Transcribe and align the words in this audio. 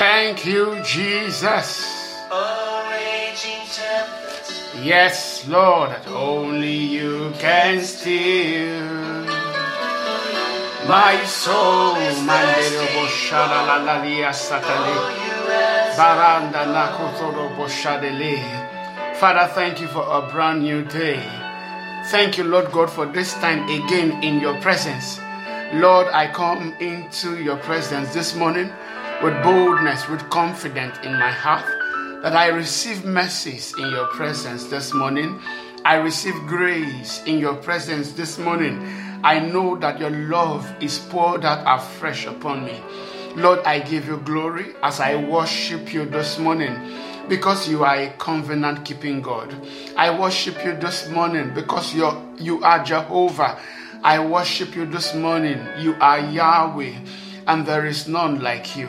Thank 0.00 0.46
you, 0.46 0.80
Jesus. 0.82 2.16
Yes, 4.80 5.46
Lord, 5.46 5.90
that 5.90 6.08
only 6.08 6.72
you 6.72 7.34
can 7.38 7.82
still. 7.82 9.26
My 10.88 11.22
soul, 11.26 11.96
Mandero 12.24 12.86
Boshada 12.96 13.60
la 13.68 13.76
la 13.84 14.02
lia 14.02 14.32
satale. 14.32 14.96
Baranda 15.98 16.64
boshadele. 17.58 19.16
Father, 19.16 19.52
thank 19.52 19.82
you 19.82 19.88
for 19.88 20.06
a 20.08 20.26
brand 20.32 20.62
new 20.62 20.82
day. 20.82 21.22
Thank 22.06 22.38
you, 22.38 22.44
Lord 22.44 22.72
God, 22.72 22.88
for 22.88 23.04
this 23.04 23.34
time 23.34 23.68
again 23.68 24.24
in 24.24 24.40
your 24.40 24.58
presence. 24.62 25.20
Lord, 25.74 26.06
I 26.06 26.32
come 26.32 26.74
into 26.80 27.36
your 27.42 27.58
presence 27.58 28.14
this 28.14 28.34
morning 28.34 28.72
with 29.22 29.42
boldness, 29.42 30.08
with 30.08 30.30
confidence 30.30 30.96
in 31.04 31.12
my 31.12 31.30
heart 31.30 31.64
that 32.22 32.34
I 32.34 32.48
receive 32.48 33.04
mercies 33.04 33.74
in 33.78 33.90
your 33.90 34.06
presence 34.06 34.64
this 34.64 34.94
morning. 34.94 35.38
I 35.84 35.96
receive 35.96 36.34
grace 36.46 37.22
in 37.24 37.38
your 37.38 37.54
presence 37.56 38.12
this 38.12 38.38
morning. 38.38 38.80
I 39.22 39.38
know 39.38 39.76
that 39.76 40.00
your 40.00 40.10
love 40.10 40.66
is 40.80 40.98
poured 40.98 41.44
out 41.44 41.62
afresh 41.66 42.24
upon 42.26 42.64
me. 42.64 42.80
Lord, 43.36 43.60
I 43.60 43.80
give 43.80 44.06
you 44.06 44.16
glory 44.18 44.74
as 44.82 45.00
I 45.00 45.16
worship 45.16 45.92
you 45.92 46.06
this 46.06 46.38
morning 46.38 46.74
because 47.28 47.68
you 47.68 47.84
are 47.84 47.96
a 47.96 48.10
covenant 48.18 48.86
keeping 48.86 49.20
God. 49.20 49.54
I 49.98 50.18
worship 50.18 50.64
you 50.64 50.76
this 50.76 51.08
morning 51.10 51.52
because 51.54 51.94
you're, 51.94 52.20
you 52.38 52.62
are 52.62 52.82
Jehovah. 52.82 53.60
I 54.02 54.18
worship 54.24 54.74
you 54.74 54.86
this 54.86 55.14
morning. 55.14 55.60
You 55.78 55.94
are 56.00 56.20
Yahweh, 56.20 56.94
and 57.46 57.66
there 57.66 57.84
is 57.84 58.08
none 58.08 58.40
like 58.40 58.76
you. 58.76 58.88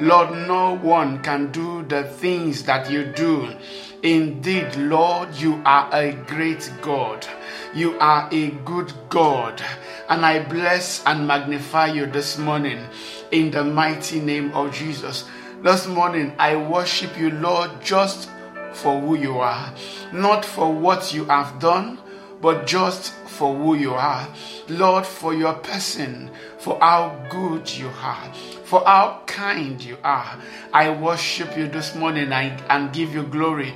Lord, 0.00 0.48
no 0.48 0.76
one 0.76 1.22
can 1.22 1.52
do 1.52 1.82
the 1.84 2.04
things 2.04 2.64
that 2.64 2.90
you 2.90 3.04
do. 3.04 3.54
Indeed, 4.02 4.74
Lord, 4.76 5.34
you 5.36 5.62
are 5.64 5.88
a 5.92 6.12
great 6.12 6.70
God. 6.82 7.26
You 7.74 7.98
are 8.00 8.28
a 8.32 8.50
good 8.64 8.92
God. 9.08 9.62
And 10.08 10.26
I 10.26 10.42
bless 10.42 11.04
and 11.06 11.26
magnify 11.26 11.86
you 11.86 12.06
this 12.06 12.36
morning 12.36 12.84
in 13.30 13.50
the 13.50 13.64
mighty 13.64 14.20
name 14.20 14.52
of 14.52 14.74
Jesus. 14.74 15.24
This 15.62 15.86
morning, 15.86 16.34
I 16.38 16.56
worship 16.56 17.16
you, 17.18 17.30
Lord, 17.30 17.70
just 17.82 18.28
for 18.74 19.00
who 19.00 19.16
you 19.16 19.38
are, 19.38 19.72
not 20.12 20.44
for 20.44 20.72
what 20.72 21.14
you 21.14 21.24
have 21.26 21.58
done, 21.60 21.98
but 22.42 22.66
just 22.66 23.14
for 23.26 23.54
who 23.54 23.74
you 23.74 23.94
are. 23.94 24.28
Lord, 24.68 25.06
for 25.06 25.32
your 25.32 25.54
person, 25.54 26.30
for 26.58 26.78
how 26.80 27.26
good 27.30 27.70
you 27.70 27.88
are, 28.02 28.32
for 28.74 28.84
how 28.86 29.20
kind 29.26 29.80
you 29.84 29.96
are. 30.02 30.36
I 30.72 30.90
worship 30.90 31.56
you 31.56 31.68
this 31.68 31.94
morning 31.94 32.32
and 32.32 32.92
give 32.92 33.14
you 33.14 33.22
glory. 33.22 33.72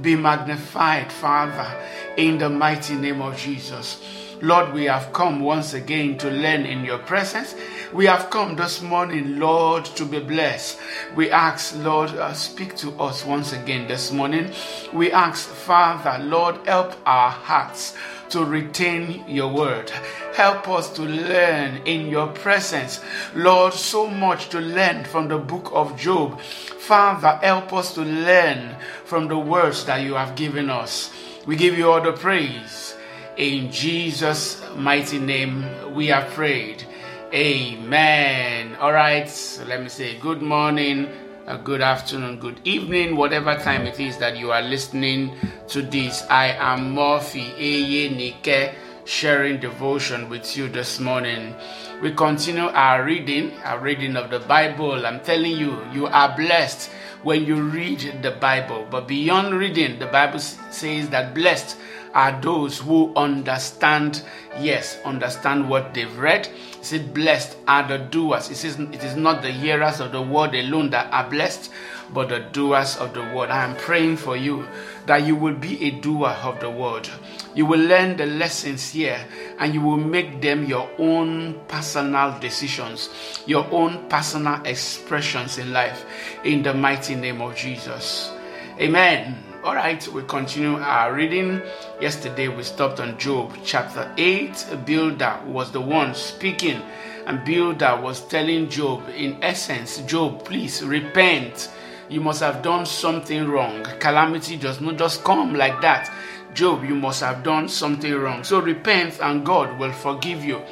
Be 0.00 0.16
magnified, 0.16 1.12
Father, 1.12 1.72
in 2.16 2.38
the 2.38 2.50
mighty 2.50 2.96
name 2.96 3.22
of 3.22 3.36
Jesus. 3.36 4.02
Lord, 4.42 4.72
we 4.72 4.86
have 4.86 5.12
come 5.12 5.38
once 5.38 5.72
again 5.72 6.18
to 6.18 6.30
learn 6.32 6.66
in 6.66 6.84
your 6.84 6.98
presence. 6.98 7.54
We 7.92 8.06
have 8.06 8.28
come 8.30 8.56
this 8.56 8.82
morning, 8.82 9.38
Lord, 9.38 9.84
to 9.84 10.04
be 10.04 10.18
blessed. 10.18 10.80
We 11.14 11.30
ask, 11.30 11.76
Lord, 11.76 12.10
uh, 12.10 12.32
speak 12.32 12.74
to 12.78 12.90
us 12.98 13.24
once 13.24 13.52
again 13.52 13.86
this 13.86 14.10
morning. 14.10 14.50
We 14.92 15.12
ask, 15.12 15.48
Father, 15.48 16.24
Lord, 16.24 16.56
help 16.66 16.96
our 17.06 17.30
hearts 17.30 17.96
to 18.30 18.44
retain 18.44 19.24
your 19.28 19.52
word. 19.52 19.90
Help 20.34 20.68
us 20.68 20.92
to 20.94 21.02
learn 21.02 21.82
in 21.86 22.08
your 22.08 22.28
presence. 22.28 23.00
Lord, 23.34 23.74
so 23.74 24.06
much 24.06 24.48
to 24.50 24.60
learn 24.60 25.04
from 25.04 25.28
the 25.28 25.38
book 25.38 25.70
of 25.72 25.96
Job. 25.96 26.40
Father, 26.40 27.38
help 27.42 27.72
us 27.72 27.94
to 27.94 28.02
learn 28.02 28.76
from 29.04 29.28
the 29.28 29.38
words 29.38 29.84
that 29.84 30.02
you 30.02 30.14
have 30.14 30.36
given 30.36 30.70
us. 30.70 31.12
We 31.46 31.56
give 31.56 31.76
you 31.76 31.90
all 31.90 32.00
the 32.00 32.12
praise. 32.12 32.94
In 33.36 33.72
Jesus' 33.72 34.62
mighty 34.76 35.18
name, 35.18 35.94
we 35.94 36.08
have 36.08 36.30
prayed. 36.30 36.84
Amen. 37.32 38.76
All 38.76 38.92
right, 38.92 39.30
let 39.66 39.82
me 39.82 39.88
say 39.88 40.18
good 40.18 40.42
morning, 40.42 41.08
a 41.50 41.58
good 41.58 41.80
afternoon, 41.80 42.38
good 42.38 42.60
evening, 42.62 43.16
whatever 43.16 43.56
time 43.56 43.84
it 43.84 43.98
is 43.98 44.16
that 44.18 44.38
you 44.38 44.52
are 44.52 44.62
listening 44.62 45.34
to 45.66 45.82
this. 45.82 46.24
I 46.30 46.52
am 46.52 46.94
Murphy 46.94 47.42
Eye 47.58 48.14
Nike 48.14 48.70
sharing 49.04 49.58
devotion 49.58 50.28
with 50.28 50.56
you 50.56 50.68
this 50.68 51.00
morning. 51.00 51.56
We 52.00 52.14
continue 52.14 52.68
our 52.68 53.02
reading, 53.02 53.52
our 53.64 53.80
reading 53.80 54.14
of 54.14 54.30
the 54.30 54.38
Bible. 54.38 55.04
I'm 55.04 55.18
telling 55.20 55.56
you, 55.56 55.84
you 55.92 56.06
are 56.06 56.36
blessed 56.36 56.88
when 57.24 57.44
you 57.44 57.56
read 57.60 58.20
the 58.22 58.30
Bible. 58.30 58.86
But 58.88 59.08
beyond 59.08 59.52
reading, 59.54 59.98
the 59.98 60.06
Bible 60.06 60.38
says 60.38 61.08
that 61.08 61.34
blessed 61.34 61.76
are 62.14 62.40
those 62.40 62.78
who 62.78 63.14
understand, 63.14 64.22
yes, 64.58 64.98
understand 65.04 65.68
what 65.68 65.94
they've 65.94 66.18
read. 66.18 66.46
It 66.46 66.84
says, 66.84 67.02
Blessed 67.02 67.56
are 67.68 67.86
the 67.86 67.98
doers. 67.98 68.50
It 68.50 68.56
says, 68.56 68.78
It 68.78 69.04
is 69.04 69.16
not 69.16 69.42
the 69.42 69.50
hearers 69.50 70.00
of 70.00 70.12
the 70.12 70.22
word 70.22 70.54
alone 70.54 70.90
that 70.90 71.12
are 71.12 71.28
blessed, 71.28 71.70
but 72.12 72.28
the 72.28 72.40
doers 72.40 72.96
of 72.96 73.14
the 73.14 73.22
word. 73.34 73.50
I 73.50 73.64
am 73.64 73.76
praying 73.76 74.16
for 74.16 74.36
you 74.36 74.66
that 75.06 75.26
you 75.26 75.36
will 75.36 75.54
be 75.54 75.82
a 75.84 75.90
doer 75.90 76.36
of 76.42 76.60
the 76.60 76.70
word. 76.70 77.08
You 77.54 77.66
will 77.66 77.80
learn 77.80 78.16
the 78.16 78.26
lessons 78.26 78.90
here 78.90 79.24
and 79.58 79.74
you 79.74 79.80
will 79.80 79.96
make 79.96 80.40
them 80.40 80.66
your 80.66 80.88
own 80.98 81.60
personal 81.68 82.38
decisions, 82.38 83.10
your 83.46 83.66
own 83.72 84.08
personal 84.08 84.60
expressions 84.64 85.58
in 85.58 85.72
life 85.72 86.04
in 86.44 86.62
the 86.62 86.74
mighty 86.74 87.14
name 87.14 87.40
of 87.40 87.56
Jesus. 87.56 88.32
Amen. 88.80 89.49
All 89.62 89.74
right, 89.74 90.08
we 90.08 90.22
continue 90.22 90.78
our 90.78 91.12
reading. 91.12 91.60
Yesterday 92.00 92.48
we 92.48 92.62
stopped 92.62 92.98
on 92.98 93.18
Job 93.18 93.52
chapter 93.62 94.10
8. 94.16 94.66
Bildad 94.86 95.46
was 95.46 95.70
the 95.70 95.82
one 95.82 96.14
speaking, 96.14 96.80
and 97.26 97.44
Bildad 97.44 98.02
was 98.02 98.26
telling 98.26 98.70
Job, 98.70 99.06
in 99.10 99.36
essence, 99.42 99.98
Job, 100.06 100.46
please 100.46 100.82
repent. 100.82 101.70
You 102.08 102.22
must 102.22 102.40
have 102.40 102.62
done 102.62 102.86
something 102.86 103.48
wrong. 103.48 103.84
Calamity 103.98 104.56
does 104.56 104.80
not 104.80 104.96
just 104.96 105.24
come 105.24 105.54
like 105.54 105.82
that. 105.82 106.10
Job, 106.54 106.82
you 106.82 106.94
must 106.94 107.20
have 107.20 107.42
done 107.42 107.68
something 107.68 108.14
wrong. 108.14 108.42
So 108.44 108.60
repent, 108.62 109.20
and 109.20 109.44
God 109.44 109.78
will 109.78 109.92
forgive 109.92 110.42
you. 110.42 110.62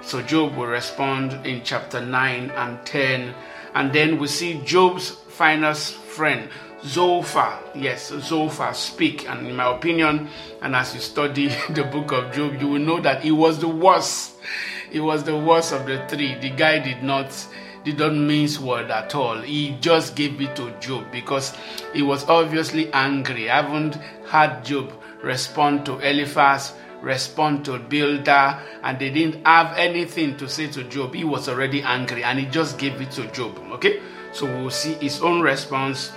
So 0.00 0.22
Job 0.22 0.56
will 0.56 0.68
respond 0.68 1.46
in 1.46 1.62
chapter 1.62 2.00
9 2.00 2.50
and 2.52 2.86
10. 2.86 3.34
And 3.74 3.92
then 3.92 4.18
we 4.18 4.28
see 4.28 4.62
Job's 4.64 5.10
finest 5.10 5.94
friend, 5.94 6.48
Zophar, 6.84 7.60
yes, 7.74 8.08
Zophar 8.10 8.74
speak. 8.74 9.28
And 9.28 9.46
in 9.46 9.56
my 9.56 9.74
opinion, 9.74 10.28
and 10.60 10.76
as 10.76 10.94
you 10.94 11.00
study 11.00 11.48
the 11.70 11.84
book 11.84 12.12
of 12.12 12.32
Job, 12.32 12.60
you 12.60 12.68
will 12.68 12.78
know 12.80 13.00
that 13.00 13.22
he 13.22 13.30
was 13.30 13.58
the 13.58 13.68
worst. 13.68 14.34
He 14.90 15.00
was 15.00 15.24
the 15.24 15.36
worst 15.36 15.72
of 15.72 15.86
the 15.86 16.06
three. 16.08 16.34
The 16.38 16.50
guy 16.50 16.78
did 16.78 17.02
not 17.02 17.32
did 17.84 17.98
not 17.98 18.14
mince 18.14 18.58
word 18.58 18.90
at 18.90 19.14
all. 19.14 19.40
He 19.40 19.76
just 19.80 20.16
gave 20.16 20.40
it 20.40 20.56
to 20.56 20.70
Job 20.80 21.10
because 21.12 21.54
he 21.92 22.00
was 22.02 22.24
obviously 22.28 22.90
angry. 22.92 23.50
I 23.50 23.60
haven't 23.62 23.96
had 24.26 24.64
Job 24.64 24.90
respond 25.22 25.84
to 25.86 25.98
Eliphaz, 25.98 26.72
respond 27.02 27.64
to 27.66 27.78
Bildad, 27.78 28.62
and 28.82 28.98
they 28.98 29.10
didn't 29.10 29.46
have 29.46 29.76
anything 29.76 30.36
to 30.38 30.48
say 30.48 30.66
to 30.68 30.84
Job. 30.84 31.14
He 31.14 31.24
was 31.24 31.48
already 31.48 31.82
angry 31.82 32.24
and 32.24 32.38
he 32.38 32.46
just 32.46 32.78
gave 32.78 32.98
it 33.02 33.10
to 33.12 33.26
Job. 33.32 33.58
Okay? 33.72 34.00
So 34.32 34.46
we'll 34.46 34.70
see 34.70 34.94
his 34.94 35.20
own 35.20 35.42
response 35.42 36.10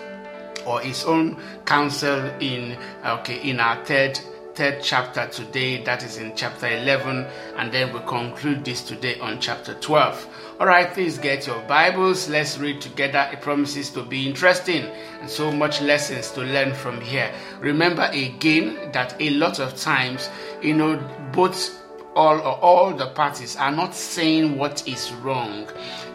or 0.68 0.80
his 0.82 1.06
own 1.06 1.38
counsel 1.66 2.20
in 2.40 2.78
okay 3.06 3.50
in 3.50 3.60
our 3.60 3.84
third 3.86 4.20
third 4.54 4.80
chapter 4.82 5.28
today 5.28 5.84
that 5.84 6.04
is 6.04 6.18
in 6.18 6.36
chapter 6.36 6.68
11 6.68 7.26
and 7.58 7.72
then 7.72 7.94
we 7.94 8.00
conclude 8.02 8.66
this 8.66 8.82
today 8.82 9.20
on 9.20 9.40
chapter 9.40 9.74
12 9.76 10.28
all 10.60 10.66
right 10.66 10.92
please 10.92 11.20
get 11.20 11.46
your 11.46 11.62
bibles. 11.68 12.28
Let's 12.28 12.58
read 12.58 12.82
together. 12.82 13.30
It 13.32 13.42
promises 13.42 13.92
to 13.92 14.02
be 14.02 14.28
interesting 14.28 14.86
and 15.22 15.30
so 15.30 15.52
much 15.52 15.82
lessons 15.82 16.32
to 16.32 16.42
learn 16.42 16.74
from 16.74 17.00
here. 17.00 17.32
Remember 17.60 18.10
again 18.12 18.92
that 18.92 19.16
a 19.20 19.30
lot 19.32 19.60
of 19.60 19.78
times 19.78 20.32
you 20.64 20.74
know 20.74 20.98
both 21.32 21.80
all 22.18 22.40
all 22.42 22.94
the 22.94 23.08
parties 23.12 23.56
are 23.56 23.72
not 23.72 23.94
saying 23.94 24.58
what 24.58 24.88
is 24.88 25.14
wrong. 25.22 25.68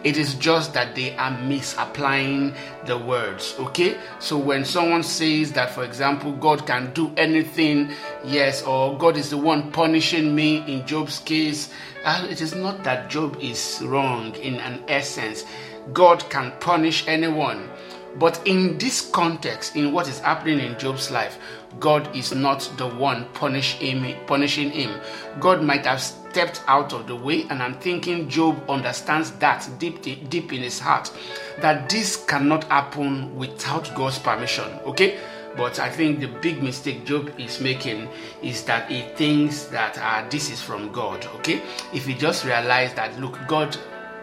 It 0.03 0.17
is 0.17 0.35
just 0.35 0.73
that 0.73 0.95
they 0.95 1.15
are 1.15 1.31
misapplying 1.31 2.53
the 2.85 2.97
words 2.97 3.55
okay? 3.57 3.97
So 4.19 4.37
when 4.37 4.65
someone 4.65 5.03
says 5.03 5.53
that 5.53 5.71
for 5.71 5.85
example 5.85 6.33
god 6.33 6.67
can 6.67 6.91
do 6.93 7.11
anything 7.15 7.91
yes 8.25 8.63
or 8.63 8.97
god 8.97 9.15
is 9.15 9.29
the 9.29 9.37
one 9.37 9.71
punishing 9.71 10.35
me 10.35 10.57
in 10.67 10.85
job's 10.85 11.19
case 11.19 11.69
uh, 12.03 12.27
it 12.29 12.41
is 12.41 12.53
not 12.53 12.83
that 12.83 13.09
job 13.09 13.37
is 13.39 13.81
wrong 13.85 14.35
in 14.35 14.55
an 14.55 14.83
essence. 14.89 15.45
God 15.93 16.29
can 16.29 16.51
punish 16.59 17.07
anyone 17.07 17.69
but 18.15 18.45
in 18.45 18.77
this 18.77 19.09
context, 19.09 19.75
in 19.75 19.91
what 19.91 20.07
is 20.07 20.19
happening 20.19 20.59
in 20.59 20.77
Job's 20.77 21.09
life, 21.09 21.39
God 21.79 22.15
is 22.15 22.33
not 22.33 22.71
the 22.77 22.87
one 22.87 23.25
punish 23.33 23.73
him, 23.73 24.15
punishing 24.27 24.69
him. 24.69 24.99
God 25.39 25.63
might 25.63 25.85
have 25.85 26.01
stepped 26.01 26.61
out 26.67 26.93
of 26.93 27.07
the 27.07 27.15
way, 27.15 27.43
and 27.49 27.61
I'm 27.61 27.75
thinking 27.75 28.29
Job 28.29 28.63
understands 28.69 29.31
that 29.33 29.67
deep, 29.79 30.01
deep 30.01 30.53
in 30.53 30.61
his 30.61 30.79
heart 30.79 31.11
that 31.59 31.89
this 31.89 32.23
cannot 32.25 32.65
happen 32.65 33.35
without 33.35 33.93
God's 33.95 34.19
permission. 34.19 34.71
Okay, 34.85 35.19
but 35.55 35.79
I 35.79 35.89
think 35.89 36.19
the 36.19 36.27
big 36.27 36.61
mistake 36.63 37.05
Job 37.05 37.31
is 37.39 37.59
making 37.59 38.09
is 38.41 38.63
that 38.63 38.89
he 38.89 39.01
thinks 39.15 39.65
that 39.65 39.97
uh, 39.97 40.27
this 40.29 40.49
is 40.51 40.61
from 40.61 40.91
God. 40.91 41.25
Okay, 41.37 41.61
if 41.93 42.05
he 42.05 42.13
just 42.13 42.45
realized 42.45 42.95
that, 42.95 43.19
look, 43.19 43.39
God 43.47 43.77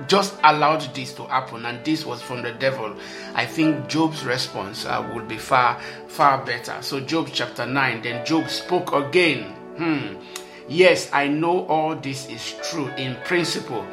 just 0.09 0.39
allowed 0.45 0.83
this 0.95 1.13
to 1.15 1.25
happen 1.25 1.67
and 1.67 1.85
this 1.85 2.05
was 2.05 2.23
from 2.23 2.43
the 2.43 2.53
devil, 2.53 2.95
I 3.35 3.47
think 3.47 3.89
Job's 3.89 4.25
response 4.25 4.85
uh, 4.87 5.09
would 5.15 5.29
be 5.29 5.39
far, 5.39 5.81
far 6.09 6.45
better. 6.45 6.77
So, 6.81 7.01
Job 7.01 7.29
chapter 7.33 7.67
9, 7.67 8.03
then 8.03 8.25
Job 8.25 8.49
spoke 8.49 8.93
again. 8.93 9.53
Hmm. 9.77 10.17
Yes, 10.69 11.11
I 11.13 11.27
know 11.29 11.67
all 11.67 11.97
this 11.97 12.29
is 12.29 12.55
true 12.71 12.89
in 12.91 13.17
principle, 13.25 13.85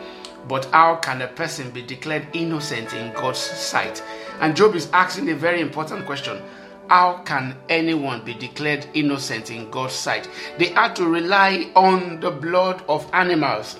but 0.48 0.66
how 0.66 0.98
can 0.98 1.22
a 1.22 1.28
person 1.28 1.72
be 1.72 1.82
declared 1.82 2.28
innocent 2.34 2.94
in 2.94 3.14
God's 3.14 3.40
sight? 3.40 4.04
And 4.40 4.56
Job 4.56 4.76
is 4.76 4.90
asking 4.94 5.30
a 5.30 5.36
very 5.36 5.62
important 5.62 6.06
question. 6.06 6.42
How 6.90 7.18
can 7.26 7.58
anyone 7.68 8.24
be 8.24 8.34
declared 8.34 8.88
innocent 8.94 9.52
in 9.52 9.70
God's 9.72 9.94
sight? 9.94 10.30
They 10.58 10.68
had 10.68 10.96
to 10.98 11.06
rely 11.06 11.70
on 11.76 12.20
the 12.20 12.32
blood 12.32 12.84
of 12.88 13.10
animals. 13.12 13.78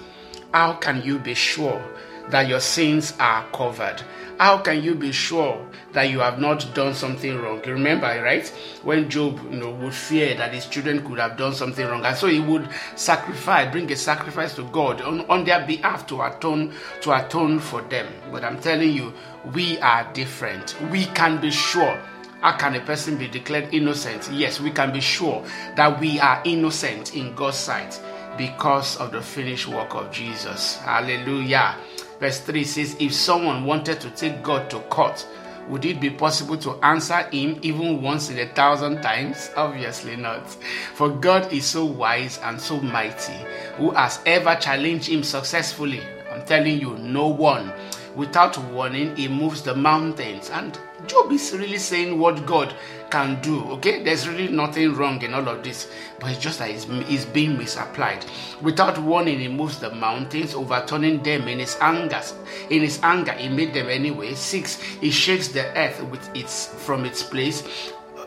How 0.54 0.74
can 0.74 1.02
you 1.04 1.20
be 1.20 1.34
sure 1.34 1.82
that 2.30 2.48
your 2.48 2.60
sins 2.60 3.14
are 3.20 3.46
covered? 3.54 4.02
How 4.40 4.60
can 4.60 4.84
you 4.84 4.94
be 4.94 5.12
sure 5.12 5.66
that 5.94 6.12
you 6.12 6.20
have 6.20 6.40
not 6.40 6.76
done 6.76 6.94
something 6.94 7.40
wrong? 7.40 7.60
You 7.66 7.74
remember, 7.74 8.06
right? 8.22 8.48
When 8.84 9.10
Job 9.10 9.42
you 9.52 9.60
know, 9.60 9.72
would 9.72 9.96
fear 9.96 10.36
that 10.36 10.54
his 10.54 10.68
children 10.68 11.04
could 11.04 11.18
have 11.18 11.38
done 11.38 11.56
something 11.56 11.86
wrong, 11.86 12.06
and 12.06 12.16
so 12.16 12.28
he 12.28 12.40
would 12.40 12.70
sacrifice, 12.96 13.72
bring 13.72 13.92
a 13.92 13.96
sacrifice 13.96 14.54
to 14.56 14.64
God 14.66 15.02
on, 15.02 15.22
on 15.22 15.44
their 15.44 15.66
behalf 15.66 16.06
to 16.08 16.22
atone 16.22 16.72
to 17.02 17.26
atone 17.26 17.60
for 17.60 17.82
them. 17.84 18.08
But 18.32 18.44
I'm 18.44 18.60
telling 18.60 18.92
you, 18.92 19.12
we 19.54 19.80
are 19.80 20.08
different. 20.14 20.76
We 20.92 21.06
can 21.06 21.42
be 21.42 21.50
sure 21.50 22.00
how 22.42 22.56
can 22.56 22.76
a 22.76 22.82
person 22.82 23.18
be 23.18 23.28
declared 23.28 23.74
innocent? 23.74 24.30
Yes, 24.32 24.60
we 24.60 24.70
can 24.70 24.94
be 24.94 25.02
sure 25.02 25.44
that 25.76 26.00
we 26.00 26.20
are 26.20 26.40
innocent 26.46 27.16
in 27.16 27.34
God's 27.34 27.58
sight 27.58 28.00
because 28.38 28.98
of 28.98 29.12
the 29.12 29.22
finished 29.22 29.68
work 29.68 29.96
of 29.96 30.12
Jesus. 30.12 30.78
Hallelujah. 30.78 31.76
Verse 32.20 32.40
3 32.40 32.64
says, 32.64 32.96
If 33.00 33.14
someone 33.14 33.66
wanted 33.66 34.00
to 34.02 34.10
take 34.12 34.42
God 34.44 34.70
to 34.70 34.80
court, 34.82 35.26
would 35.70 35.84
it 35.84 36.00
be 36.00 36.10
possible 36.10 36.58
to 36.58 36.72
answer 36.84 37.24
him 37.24 37.60
even 37.62 38.02
once 38.02 38.30
in 38.30 38.40
a 38.40 38.48
thousand 38.54 39.02
times? 39.02 39.52
Obviously 39.58 40.16
not. 40.16 40.48
For 40.94 41.10
God 41.10 41.52
is 41.52 41.66
so 41.66 41.86
wise 41.86 42.40
and 42.44 42.60
so 42.60 42.80
mighty. 42.80 43.34
Who 43.76 43.92
has 43.92 44.22
ever 44.26 44.56
challenged 44.56 45.10
him 45.10 45.24
successfully? 45.24 46.02
I'm 46.32 46.46
telling 46.46 46.80
you, 46.80 46.98
no 46.98 47.28
one. 47.28 47.74
Without 48.16 48.58
warning, 48.72 49.16
he 49.16 49.28
moves 49.28 49.62
the 49.62 49.76
mountains. 49.76 50.50
And 50.50 50.80
Job 51.08 51.32
is 51.32 51.56
really 51.58 51.78
saying 51.78 52.20
what 52.20 52.46
God 52.46 52.76
can 53.10 53.42
do. 53.42 53.64
Okay, 53.72 54.04
there's 54.04 54.28
really 54.28 54.50
nothing 54.50 54.94
wrong 54.94 55.22
in 55.22 55.34
all 55.34 55.48
of 55.48 55.64
this, 55.64 55.90
but 56.20 56.32
it's 56.32 56.40
just 56.40 56.60
that 56.60 56.70
it's, 56.70 56.86
it's 56.90 57.26
being 57.26 57.58
misapplied. 57.58 58.26
Without 58.62 58.98
warning, 59.00 59.40
he 59.40 59.48
moves 59.48 59.80
the 59.80 59.90
mountains, 59.96 60.54
overturning 60.54 61.24
them 61.24 61.48
in 61.48 61.60
his 61.60 61.78
anger. 61.80 62.22
In 62.70 62.82
his 62.82 63.00
anger, 63.04 63.32
he 63.32 63.48
made 63.48 63.74
them 63.74 63.88
anyway. 63.88 64.34
Six, 64.34 64.82
he 64.82 65.10
shakes 65.10 65.48
the 65.48 65.66
earth 65.78 66.04
with 66.04 66.30
its 66.36 66.68
from 66.68 67.06
its 67.06 67.24
place, 67.24 67.64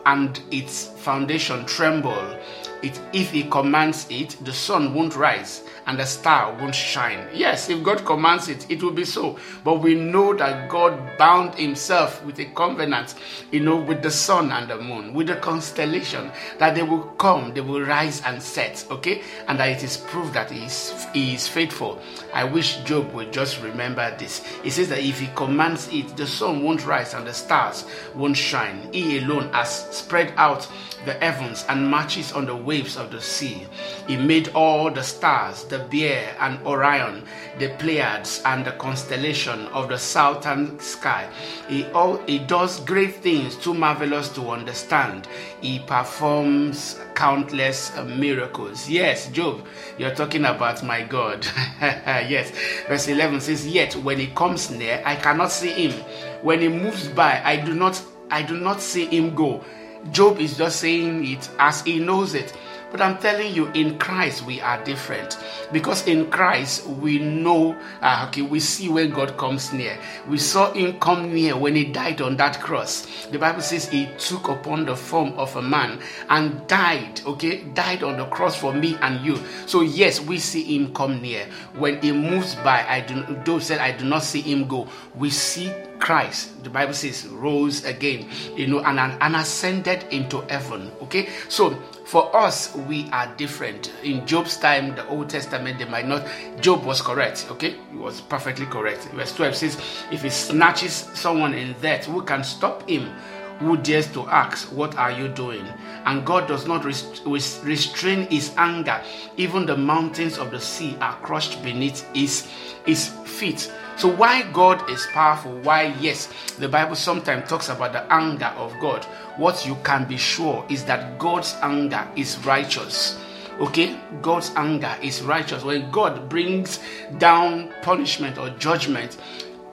and 0.07 0.41
its 0.51 0.87
foundation 0.87 1.67
tremble. 1.67 2.39
It, 2.83 2.99
if 3.13 3.31
he 3.31 3.45
commands 3.45 4.07
it, 4.11 4.37
the 4.43 4.53
sun 4.53 4.95
won't 4.95 5.17
rise 5.17 5.63
and 5.87 5.99
the 5.99 6.07
star 6.07 6.57
won't 6.59 6.75
shine. 6.75 7.27
Yes, 7.35 7.69
if 7.69 7.83
God 7.83 8.05
commands 8.05 8.49
it, 8.49 8.71
it 8.71 8.83
will 8.83 8.93
be 8.93 9.05
so. 9.05 9.39
But 9.65 9.81
we 9.81 9.95
know 9.95 10.35
that 10.35 10.69
God 10.69 11.19
bound 11.19 11.55
himself 11.57 12.25
with 12.25 12.39
a 12.39 12.47
covenant, 12.47 13.15
you 13.51 13.61
know, 13.61 13.77
with 13.77 14.03
the 14.03 14.11
sun 14.11 14.53
and 14.53 14.69
the 14.69 14.77
moon, 14.77 15.13
with 15.13 15.27
the 15.27 15.37
constellation, 15.37 16.31
that 16.59 16.75
they 16.75 16.83
will 16.83 17.03
come, 17.19 17.53
they 17.55 17.61
will 17.61 17.83
rise 17.83 18.23
and 18.23 18.43
set, 18.43 18.87
okay? 18.91 19.23
And 19.49 19.59
that 19.59 19.69
it 19.69 19.83
is 19.83 19.97
proof 19.97 20.33
that 20.33 20.51
he 20.51 20.65
is, 20.65 21.07
he 21.13 21.35
is 21.35 21.49
faithful. 21.49 22.01
I 22.33 22.45
wish 22.45 22.77
Job 22.85 23.13
would 23.13 23.33
just 23.33 23.61
remember 23.61 24.17
this. 24.17 24.45
He 24.63 24.71
says 24.71 24.89
that 24.91 25.01
if 25.01 25.19
he 25.19 25.29
commands 25.35 25.89
it, 25.93 26.17
the 26.17 26.27
sun 26.27 26.63
won't 26.63 26.87
rise 26.87 27.15
and 27.15 27.27
the 27.27 27.35
stars 27.35 27.85
won't 28.15 28.37
shine. 28.37 28.89
He 28.93 29.19
alone 29.19 29.53
has 29.53 29.91
spread 29.91 30.33
out 30.37 30.69
the 31.05 31.15
heavens 31.15 31.65
and 31.69 31.91
marches 31.91 32.33
on 32.33 32.47
the 32.47 32.55
waves 32.71 32.97
of 32.97 33.11
the 33.11 33.21
sea. 33.21 33.67
He 34.07 34.17
made 34.17 34.51
all 34.55 34.93
the 34.93 35.03
stars, 35.03 35.65
the 35.65 35.81
bear 35.91 36.37
and 36.39 36.65
Orion, 36.65 37.25
the 37.59 37.71
Pleiades 37.81 38.41
and 38.45 38.65
the 38.65 38.71
constellation 38.73 39.67
of 39.79 39.89
the 39.89 39.99
southern 39.99 40.79
sky. 40.79 41.29
He, 41.69 41.85
all, 41.87 42.19
he 42.29 42.39
does 42.39 42.79
great 42.79 43.17
things 43.17 43.57
too 43.57 43.75
marvelous 43.75 44.29
to 44.37 44.51
understand. 44.51 45.27
He 45.61 45.81
performs 45.81 47.01
countless 47.17 47.91
miracles. 48.07 48.89
Yes, 48.89 49.27
Job, 49.33 49.67
you're 49.99 50.15
talking 50.15 50.45
about 50.45 50.85
my 50.85 51.03
God. 51.03 51.45
yes. 51.81 52.53
Verse 52.87 53.09
11 53.09 53.41
says, 53.41 53.67
Yet 53.67 53.97
when 53.97 54.21
he 54.21 54.29
comes 54.29 54.71
near, 54.71 55.03
I 55.05 55.17
cannot 55.17 55.51
see 55.51 55.89
him. 55.89 56.05
When 56.43 56.61
he 56.61 56.69
moves 56.69 57.09
by, 57.09 57.43
I 57.45 57.57
do 57.57 57.75
not 57.75 58.01
I 58.33 58.43
do 58.43 58.57
not 58.57 58.81
see 58.81 59.07
him 59.07 59.35
go. 59.35 59.65
Job 60.13 60.39
is 60.39 60.57
just 60.57 60.81
saying 60.81 61.27
it 61.27 61.49
as 61.59 61.83
he 61.83 61.99
knows 61.99 62.35
it. 62.35 62.53
But 62.91 63.01
I'm 63.01 63.19
telling 63.19 63.55
you, 63.55 63.69
in 63.69 63.99
Christ 63.99 64.45
we 64.45 64.61
are 64.61 64.83
different 64.85 65.39
because 65.73 66.07
in 66.07 66.31
Christ 66.31 66.87
we 66.87 67.19
know, 67.19 67.77
uh, 68.03 68.27
okay, 68.29 68.43
we 68.43 68.61
see 68.61 68.89
when 68.89 69.11
God 69.11 69.37
comes 69.37 69.73
near. 69.73 69.99
We 70.29 70.39
saw 70.39 70.73
Him 70.73 70.99
come 70.99 71.33
near 71.33 71.57
when 71.57 71.77
He 71.77 71.85
died 71.85 72.21
on 72.21 72.37
that 72.39 72.61
cross. 72.61 73.27
The 73.27 73.39
Bible 73.39 73.63
says 73.63 73.89
He 73.89 74.09
took 74.19 74.49
upon 74.49 74.87
the 74.87 74.97
form 74.97 75.33
of 75.35 75.55
a 75.57 75.63
man 75.63 76.01
and 76.29 76.67
died, 76.67 77.21
okay, 77.27 77.65
died 77.75 78.03
on 78.03 78.17
the 78.17 78.27
cross 78.27 78.57
for 78.57 78.73
me 78.73 78.97
and 79.01 79.25
you. 79.25 79.39
So 79.67 79.83
yes, 79.83 80.21
we 80.21 80.39
see 80.39 80.77
Him 80.77 80.93
come 80.93 81.23
near. 81.23 81.47
When 81.77 82.01
He 82.03 82.13
moves 82.13 82.55
by, 82.57 82.85
I 82.89 83.01
do. 83.01 83.25
Job 83.45 83.63
said, 83.63 83.79
I 83.79 83.93
do 83.93 84.05
not 84.05 84.23
see 84.23 84.41
Him 84.41 84.67
go. 84.67 84.89
We 85.15 85.31
see 85.31 85.73
Christ, 86.01 86.65
the 86.65 86.71
Bible 86.71 86.95
says, 86.95 87.27
rose 87.29 87.85
again, 87.85 88.29
you 88.57 88.67
know, 88.67 88.81
and, 88.81 88.99
and 88.99 89.37
ascended 89.37 90.05
into 90.11 90.41
heaven. 90.49 90.91
Okay, 91.03 91.29
so 91.49 91.79
for 92.11 92.35
us, 92.35 92.75
we 92.75 93.09
are 93.13 93.33
different. 93.37 93.93
In 94.03 94.27
Job's 94.27 94.57
time, 94.57 94.97
the 94.97 95.07
Old 95.07 95.31
Testament, 95.31 95.79
they 95.79 95.85
might 95.85 96.09
not. 96.09 96.27
Job 96.61 96.85
was 96.85 97.01
correct. 97.01 97.47
Okay, 97.53 97.77
he 97.93 97.97
was 97.97 98.21
perfectly 98.21 98.67
correct. 98.67 99.05
Verse 99.15 99.33
12 99.37 99.55
says, 99.55 99.81
If 100.11 100.23
he 100.23 100.31
snatches 100.31 100.93
someone 100.93 101.55
in 101.55 101.73
death, 101.81 102.07
who 102.07 102.23
can 102.23 102.43
stop 102.43 102.89
him? 102.89 103.15
Who 103.61 103.77
dares 103.77 104.13
to 104.15 104.27
ask, 104.27 104.73
What 104.73 104.97
are 104.97 105.13
you 105.13 105.29
doing? 105.29 105.65
And 106.05 106.27
God 106.27 106.49
does 106.49 106.67
not 106.67 106.85
rest- 106.85 107.23
restrain 107.25 108.27
his 108.27 108.53
anger. 108.57 109.01
Even 109.37 109.65
the 109.65 109.77
mountains 109.77 110.37
of 110.37 110.51
the 110.51 110.59
sea 110.59 110.97
are 111.01 111.15
crushed 111.19 111.63
beneath 111.63 112.05
his, 112.13 112.49
his 112.87 113.15
feet. 113.41 113.73
So, 113.97 114.09
why 114.09 114.43
God 114.53 114.89
is 114.91 115.07
powerful, 115.13 115.59
why, 115.61 115.95
yes, 115.99 116.29
the 116.59 116.69
Bible 116.69 116.95
sometimes 116.95 117.49
talks 117.49 117.71
about 117.71 117.93
the 117.93 118.05
anger 118.13 118.53
of 118.57 118.79
God. 118.81 119.05
What 119.37 119.67
you 119.67 119.77
can 119.83 120.07
be 120.07 120.19
sure 120.19 120.65
is 120.69 120.85
that 120.85 121.19
God's 121.19 121.57
anger 121.63 122.07
is 122.17 122.39
righteous. 122.45 123.19
Okay, 123.59 123.99
God's 124.23 124.53
anger 124.57 124.95
is 125.03 125.23
righteous. 125.23 125.65
When 125.65 125.91
God 125.91 126.29
brings 126.29 126.81
down 127.19 127.73
punishment 127.83 128.39
or 128.39 128.51
judgment, 128.51 129.17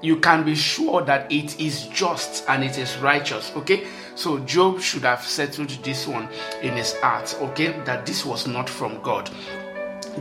you 0.01 0.17
can 0.19 0.43
be 0.45 0.55
sure 0.55 1.01
that 1.03 1.31
it 1.31 1.59
is 1.59 1.87
just 1.87 2.45
and 2.47 2.63
it 2.63 2.77
is 2.77 2.97
righteous. 2.97 3.51
Okay, 3.55 3.87
so 4.15 4.39
Job 4.39 4.79
should 4.79 5.03
have 5.03 5.23
settled 5.23 5.69
this 5.83 6.07
one 6.07 6.29
in 6.61 6.73
his 6.73 6.97
heart. 6.99 7.35
Okay, 7.41 7.79
that 7.85 8.05
this 8.05 8.25
was 8.25 8.47
not 8.47 8.69
from 8.69 9.01
God 9.01 9.29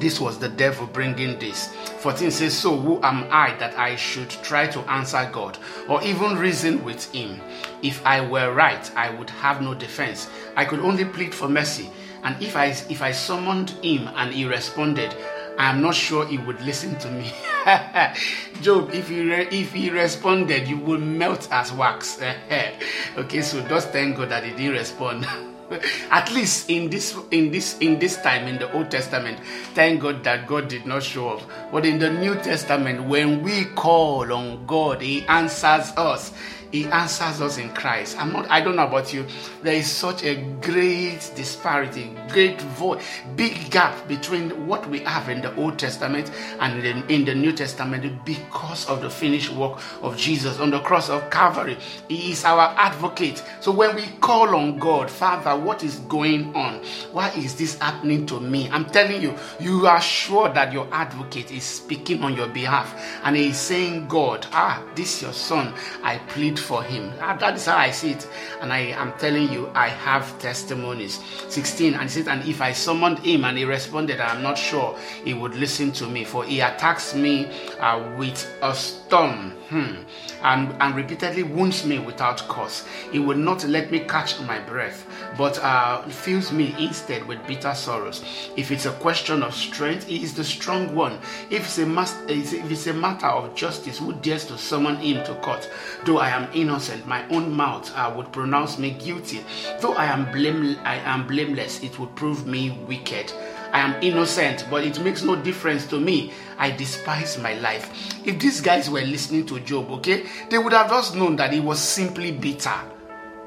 this 0.01 0.21
was 0.21 0.39
the 0.39 0.49
devil 0.49 0.87
bringing 0.87 1.39
this. 1.39 1.69
14 1.99 2.31
says, 2.31 2.57
So 2.57 2.77
who 2.77 2.97
am 3.03 3.27
I 3.31 3.55
that 3.59 3.79
I 3.79 3.97
should 3.97 4.31
try 4.31 4.67
to 4.69 4.81
answer 4.91 5.29
God 5.33 5.59
or 5.89 6.03
even 6.03 6.37
reason 6.37 6.85
with 6.85 7.13
him? 7.13 7.41
If 7.83 8.05
I 8.05 8.21
were 8.21 8.53
right, 8.55 8.91
I 8.97 9.11
would 9.11 9.31
have 9.31 9.63
no 9.63 9.75
defense. 9.75 10.29
I 10.57 10.65
could 10.65 10.81
only 10.81 11.05
plead 11.05 11.35
for 11.35 11.49
mercy. 11.49 11.91
And 12.23 12.41
if 12.43 12.57
I 12.57 12.67
if 12.67 13.03
I 13.03 13.13
summoned 13.13 13.71
him 13.83 14.09
and 14.17 14.33
he 14.33 14.45
responded, 14.47 15.15
I 15.59 15.71
am 15.71 15.81
not 15.81 15.95
sure 15.95 16.27
he 16.27 16.39
would 16.39 16.61
listen 16.61 16.99
to 16.99 17.11
me. 17.11 17.33
Job, 18.63 18.91
if 18.93 19.09
he 19.09 19.23
re- 19.23 19.49
if 19.51 19.73
he 19.73 19.91
responded, 19.91 20.69
you 20.69 20.79
would 20.79 21.01
melt 21.01 21.49
as 21.51 21.73
wax. 21.73 22.21
okay, 23.17 23.43
so 23.43 23.67
just 23.69 23.91
thank 23.91 24.17
God 24.17 24.29
that 24.31 24.45
he 24.45 24.51
didn't 24.51 24.73
respond. 24.73 25.27
at 26.11 26.31
least 26.33 26.71
in 26.71 26.89
this 26.91 27.17
in 27.31 27.51
this 27.51 27.79
in 27.79 27.99
this 27.99 28.17
time 28.23 28.47
in 28.47 28.59
the 28.59 28.71
old 28.73 28.91
testament 28.91 29.39
thank 29.75 30.01
god 30.01 30.23
that 30.25 30.47
god 30.47 30.69
did 30.69 30.87
not 30.87 31.03
show 31.03 31.31
up. 31.31 31.43
But 31.73 31.85
in 31.85 31.99
the 31.99 32.11
new 32.11 32.35
testament 32.37 33.05
when 33.05 33.43
we 33.43 33.65
call 33.75 34.33
on 34.33 34.67
god 34.67 35.01
he 35.01 35.25
answers 35.27 35.93
us 35.97 36.33
He 36.77 36.85
answers 36.89 37.41
us 37.41 37.57
in 37.57 37.71
Christ. 37.71 38.21
I'm 38.21 38.35
not, 38.35 38.51
I 38.51 38.61
don't 38.61 38.77
know 38.77 38.87
about 38.87 39.11
you. 39.11 39.25
There 39.63 39.73
is 39.73 39.91
such 39.91 40.23
a 40.25 40.35
great 40.61 41.33
disparity, 41.35 42.15
great 42.29 42.61
void, 42.61 43.01
big 43.35 43.71
gap 43.71 44.07
between 44.07 44.67
what 44.67 44.87
we 44.91 44.99
have 44.99 45.31
in 45.31 45.41
the 45.41 45.57
Old 45.57 45.79
Testament 45.79 46.31
and 46.61 46.85
in, 46.85 47.03
in 47.09 47.25
the 47.25 47.35
New 47.35 47.53
Testament 47.53 48.27
because 48.27 48.87
of 48.91 49.01
the 49.01 49.09
finished 49.09 49.55
work 49.55 49.81
of 50.03 50.19
Jesus 50.19 50.61
on 50.61 50.71
the 50.71 50.81
cross 50.81 51.09
of 51.09 51.31
Calvary. 51.31 51.79
He 52.09 52.33
is 52.33 52.45
our 52.45 52.75
advocate. 52.77 53.43
So 53.61 53.73
when 53.73 53.97
we 53.97 54.05
call 54.21 54.55
on 54.55 54.79
God, 54.79 55.11
Father, 55.11 55.59
what 55.59 55.83
is 55.83 56.01
going 56.01 56.55
on? 56.55 56.85
Why 57.13 57.31
is 57.31 57.55
this 57.55 57.79
happening 57.79 58.27
to 58.27 58.39
me? 58.39 58.69
I'm 58.69 58.85
telling 58.85 59.23
you, 59.23 59.35
you 59.61 59.87
are 59.87 60.03
sure 60.03 60.51
that 60.51 60.75
your 60.75 60.87
advocate 60.93 61.51
is 61.51 61.65
speaking 61.65 62.23
on 62.23 62.37
your 62.37 62.49
behalf 62.49 62.95
and 63.25 63.35
he 63.35 63.49
is 63.49 63.57
saying, 63.57 64.09
God, 64.09 64.47
ah, 64.53 64.85
this 64.95 65.17
is 65.17 65.23
your 65.23 65.33
son, 65.33 65.73
I 66.03 66.19
plead 66.29 66.59
for 66.67 66.83
him. 66.83 67.13
Ah, 67.21 67.37
that 67.37 67.55
is 67.55 67.67
how 67.67 67.77
I 67.77 67.91
see 67.91 68.11
it. 68.11 68.29
And 68.61 68.73
I 68.73 68.81
am 69.03 69.13
telling 69.19 69.51
you, 69.53 69.71
I 69.75 69.89
have 69.89 70.39
testimonies. 70.39 71.21
16, 71.49 71.95
and 71.95 72.03
he 72.03 72.09
said, 72.09 72.29
And 72.29 72.47
if 72.47 72.61
I 72.61 72.73
summoned 72.73 73.21
him 73.21 73.45
and 73.45 73.57
he 73.57 73.65
responded, 73.65 74.21
I'm 74.21 74.43
not 74.43 74.59
sure 74.59 74.99
he 75.25 75.33
would 75.33 75.55
listen 75.55 75.93
to 75.93 76.07
me, 76.07 76.25
for 76.25 76.45
he 76.45 76.61
attacks 76.61 77.15
me 77.15 77.47
uh, 77.81 78.15
with 78.19 78.45
a 78.63 78.75
storm 78.75 79.53
hmm, 79.69 79.95
and, 80.43 80.75
and 80.81 80.95
repeatedly 80.95 81.43
wounds 81.43 81.85
me 81.85 81.99
without 81.99 82.39
cause. 82.49 82.85
He 83.13 83.19
will 83.19 83.37
not 83.37 83.65
let 83.65 83.91
me 83.91 84.01
catch 84.01 84.41
my 84.41 84.59
breath, 84.61 85.07
but 85.37 85.59
uh, 85.59 86.03
fills 86.09 86.53
me 86.53 86.75
instead 86.79 87.27
with 87.27 87.45
bitter 87.47 87.75
sorrows. 87.75 88.25
If 88.57 88.71
it's 88.71 88.87
a 88.87 88.93
question 88.93 89.43
of 89.43 89.55
strength, 89.55 90.07
he 90.07 90.23
is 90.23 90.35
the 90.35 90.45
strong 90.45 90.95
one. 90.95 91.19
If 91.51 91.65
it's 91.65 91.79
a, 91.79 91.87
mas- 91.87 92.17
if 92.29 92.71
it's 92.71 92.87
a 92.87 92.95
matter 92.95 93.27
of 93.27 93.55
justice, 93.55 93.99
who 93.99 94.13
dares 94.15 94.45
to 94.47 94.59
summon 94.59 94.97
him 94.97 95.25
to 95.25 95.35
court? 95.37 95.69
Though 96.05 96.19
I 96.19 96.29
am 96.31 96.46
innocent, 96.55 97.07
my 97.07 97.27
own 97.29 97.53
mouth 97.53 97.93
uh, 97.97 98.13
would 98.17 98.33
pronounce 98.33 98.79
me 98.79 98.91
guilty. 98.91 99.45
Though 99.81 99.95
I 99.95 100.07
am 100.07 100.31
blame- 100.33 100.79
I 100.85 100.97
am 100.97 101.27
blameless, 101.27 101.83
it 101.83 101.99
would 101.99 102.15
prove 102.17 102.47
me 102.47 102.71
wicked. 102.87 103.33
I 103.73 103.81
am 103.81 104.03
innocent, 104.03 104.67
but 104.71 104.85
it 104.85 105.01
makes 105.01 105.23
no 105.23 105.37
difference 105.37 105.87
to 105.89 106.01
me. 106.01 106.33
I 106.59 106.71
despise 106.71 107.39
my 107.39 107.55
life. 107.55 107.91
If 108.27 108.39
these 108.39 108.61
guys 108.61 108.89
were 108.89 109.03
listening 109.03 109.47
to 109.47 109.61
Job, 109.61 109.91
okay, 109.91 110.27
they 110.49 110.59
would 110.59 110.73
have 110.73 110.89
just 110.89 111.15
known 111.15 111.37
that 111.37 111.53
he 111.53 111.61
was 111.61 111.79
simply 111.79 112.33
bitter. 112.33 112.75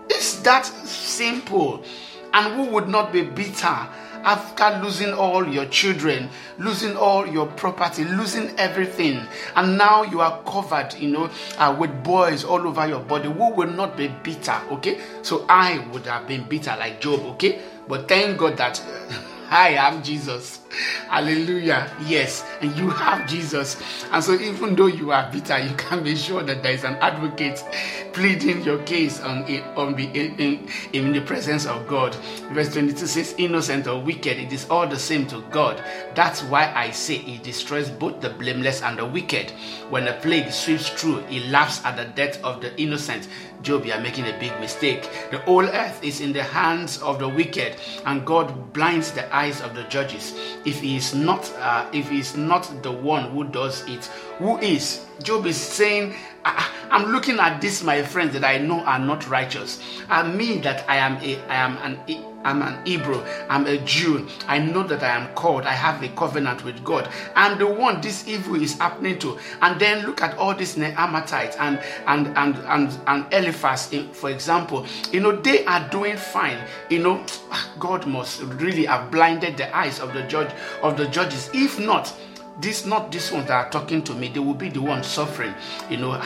It's 0.10 0.40
that 0.42 0.66
simple. 0.66 1.84
And 2.34 2.54
who 2.54 2.72
would 2.74 2.88
not 2.88 3.12
be 3.12 3.24
bitter 3.24 3.88
after 4.24 4.82
losing 4.84 5.14
all 5.14 5.48
your 5.48 5.66
children, 5.66 6.30
losing 6.58 6.96
all 6.96 7.28
your 7.28 7.48
property, 7.48 8.04
losing 8.06 8.58
everything, 8.60 9.22
and 9.56 9.78
now 9.78 10.04
you 10.04 10.22
are 10.22 10.42
covered, 10.44 10.94
you 10.96 11.10
know, 11.10 11.30
uh, 11.58 11.76
with 11.80 12.04
boils 12.04 12.44
all 12.44 12.68
over 12.68 12.88
your 12.88 13.00
body? 13.02 13.30
Who 13.32 13.52
will 13.52 13.72
not 13.72 13.96
be 13.98 14.08
bitter? 14.08 14.60
Okay, 14.72 15.02
so 15.22 15.46
I 15.50 15.80
would 15.92 16.06
have 16.06 16.28
been 16.28 16.44
bitter 16.48 16.76
like 16.78 17.02
Job, 17.02 17.22
okay, 17.22 17.62
but 17.88 18.08
thank 18.08 18.38
God 18.38 18.58
that. 18.58 18.82
I 19.52 19.70
am 19.70 20.04
Jesus. 20.04 20.60
Hallelujah. 21.08 21.92
Yes, 22.06 22.46
and 22.62 22.76
you 22.78 22.90
have 22.90 23.28
Jesus. 23.28 23.82
And 24.12 24.24
so, 24.24 24.34
even 24.34 24.76
though 24.76 24.88
you 24.88 25.12
are 25.12 25.30
bitter, 25.32 25.58
you 25.58 25.74
can 25.76 26.04
be 26.04 26.16
sure 26.16 26.44
that 26.44 26.62
there 26.62 26.74
is 26.74 26.84
an 26.84 26.96
advocate 26.96 27.64
pleading 28.14 28.64
your 28.64 28.80
case 28.84 29.20
on, 29.22 29.44
on 29.76 30.00
in, 30.00 30.36
in, 30.40 30.70
in 30.94 31.12
the 31.14 31.22
presence 31.22 31.66
of 31.66 31.88
God. 31.88 32.14
Verse 32.52 32.74
22 32.74 33.08
says, 33.08 33.36
Innocent 33.38 33.88
or 33.88 34.02
wicked, 34.02 34.38
it 34.38 34.54
is 34.54 34.68
all 34.70 34.88
the 34.88 35.00
same 35.00 35.26
to 35.28 35.42
God. 35.52 35.84
That's 36.16 36.44
why 36.44 36.72
I 36.76 36.92
say 36.92 37.16
He 37.16 37.38
destroys 37.38 37.90
both 37.90 38.22
the 38.22 38.30
blameless 38.30 38.82
and 38.82 38.98
the 39.00 39.06
wicked. 39.06 39.52
When 39.90 40.08
a 40.08 40.14
plague 40.14 40.52
sweeps 40.52 40.90
through, 40.90 41.22
He 41.24 41.40
laughs 41.50 41.84
at 41.86 41.98
the 41.98 42.06
death 42.06 42.44
of 42.44 42.62
the 42.62 42.80
innocent. 42.80 43.28
Job, 43.62 43.86
you 43.86 43.92
are 43.92 44.00
making 44.00 44.26
a 44.26 44.40
big 44.40 44.58
mistake. 44.60 45.10
The 45.32 45.40
whole 45.40 45.66
earth 45.66 46.02
is 46.04 46.22
in 46.22 46.32
the 46.32 46.44
hands 46.44 47.02
of 47.02 47.20
the 47.20 47.28
wicked, 47.28 47.76
and 48.06 48.26
God 48.26 48.72
blinds 48.74 49.12
the 49.12 49.34
eyes 49.36 49.62
of 49.62 49.76
the 49.76 49.84
judges. 49.84 50.34
If 50.66 50.82
he 50.82 50.98
is 50.98 51.16
not, 51.16 51.52
uh, 51.60 51.88
if 51.94 52.10
he 52.10 52.20
is 52.20 52.36
not 52.36 52.84
the 52.84 52.92
one 52.92 53.32
who 53.32 53.46
does 53.46 53.88
it, 53.88 54.06
who 54.40 54.58
is? 54.60 55.06
Job 55.24 55.46
is 55.46 55.58
saying, 55.58 56.16
I'm 56.46 57.12
looking 57.12 57.40
at 57.40 57.62
this, 57.62 57.84
my 57.84 58.02
friends, 58.02 58.34
that 58.34 58.44
I 58.44 58.58
know 58.58 58.80
are 58.82 59.00
not 59.00 59.30
righteous. 59.30 59.80
I 60.10 60.24
mean 60.24 60.62
that 60.64 60.90
I 60.90 60.98
am 60.98 61.18
a, 61.18 61.38
I 61.48 61.56
am 61.56 61.78
an, 61.78 62.26
I'm 62.44 62.62
an 62.62 62.86
Hebrew. 62.86 63.24
I'm 63.50 63.68
a 63.68 63.78
Jew. 63.80 64.28
I 64.48 64.60
know 64.60 64.84
that 64.84 65.04
I 65.04 65.10
am 65.10 65.34
called. 65.36 65.66
I 65.66 65.74
have 65.74 66.02
a 66.02 66.10
covenant 66.10 66.64
with 66.64 66.84
God. 66.84 67.10
I'm 67.36 67.60
the 67.60 67.68
one 67.68 68.02
this 68.02 68.28
evil 68.28 68.56
is 68.56 68.78
happening 68.78 69.20
to. 69.20 69.38
And 69.62 69.80
then 69.80 70.06
look 70.06 70.22
at 70.22 70.38
all 70.38 70.56
these 70.56 70.78
Amalekites 70.78 71.58
and 71.58 71.80
and 72.08 72.28
and 72.38 72.56
and 72.58 73.00
and 73.08 73.34
Eliphaz, 73.34 73.94
eh, 73.94 74.04
for 74.14 74.30
example. 74.30 74.86
You 75.12 75.20
know 75.20 75.34
they 75.34 75.66
are 75.66 75.88
doing 75.90 76.18
fine. 76.18 76.58
You 76.90 77.00
know 77.00 77.26
God 77.80 78.08
must 78.08 78.42
really 78.42 78.86
have 78.86 79.12
blinded 79.12 79.58
the 79.58 79.76
eyes 79.76 80.00
of 80.00 80.14
the 80.14 80.24
judge 80.24 80.52
of 80.82 80.98
the 80.98 81.08
judges. 81.08 81.50
If 81.54 81.80
not, 81.80 82.14
this 82.62 82.86
not 82.86 83.12
these 83.12 83.32
ones 83.32 83.48
that 83.48 83.66
are 83.66 83.70
talking 83.70 84.04
to 84.04 84.14
me. 84.14 84.30
They 84.30 84.40
will 84.40 84.54
be 84.54 84.70
the 84.70 84.82
ones 84.82 85.08
suffering. 85.08 85.54
You 85.90 85.98
know, 85.98 86.22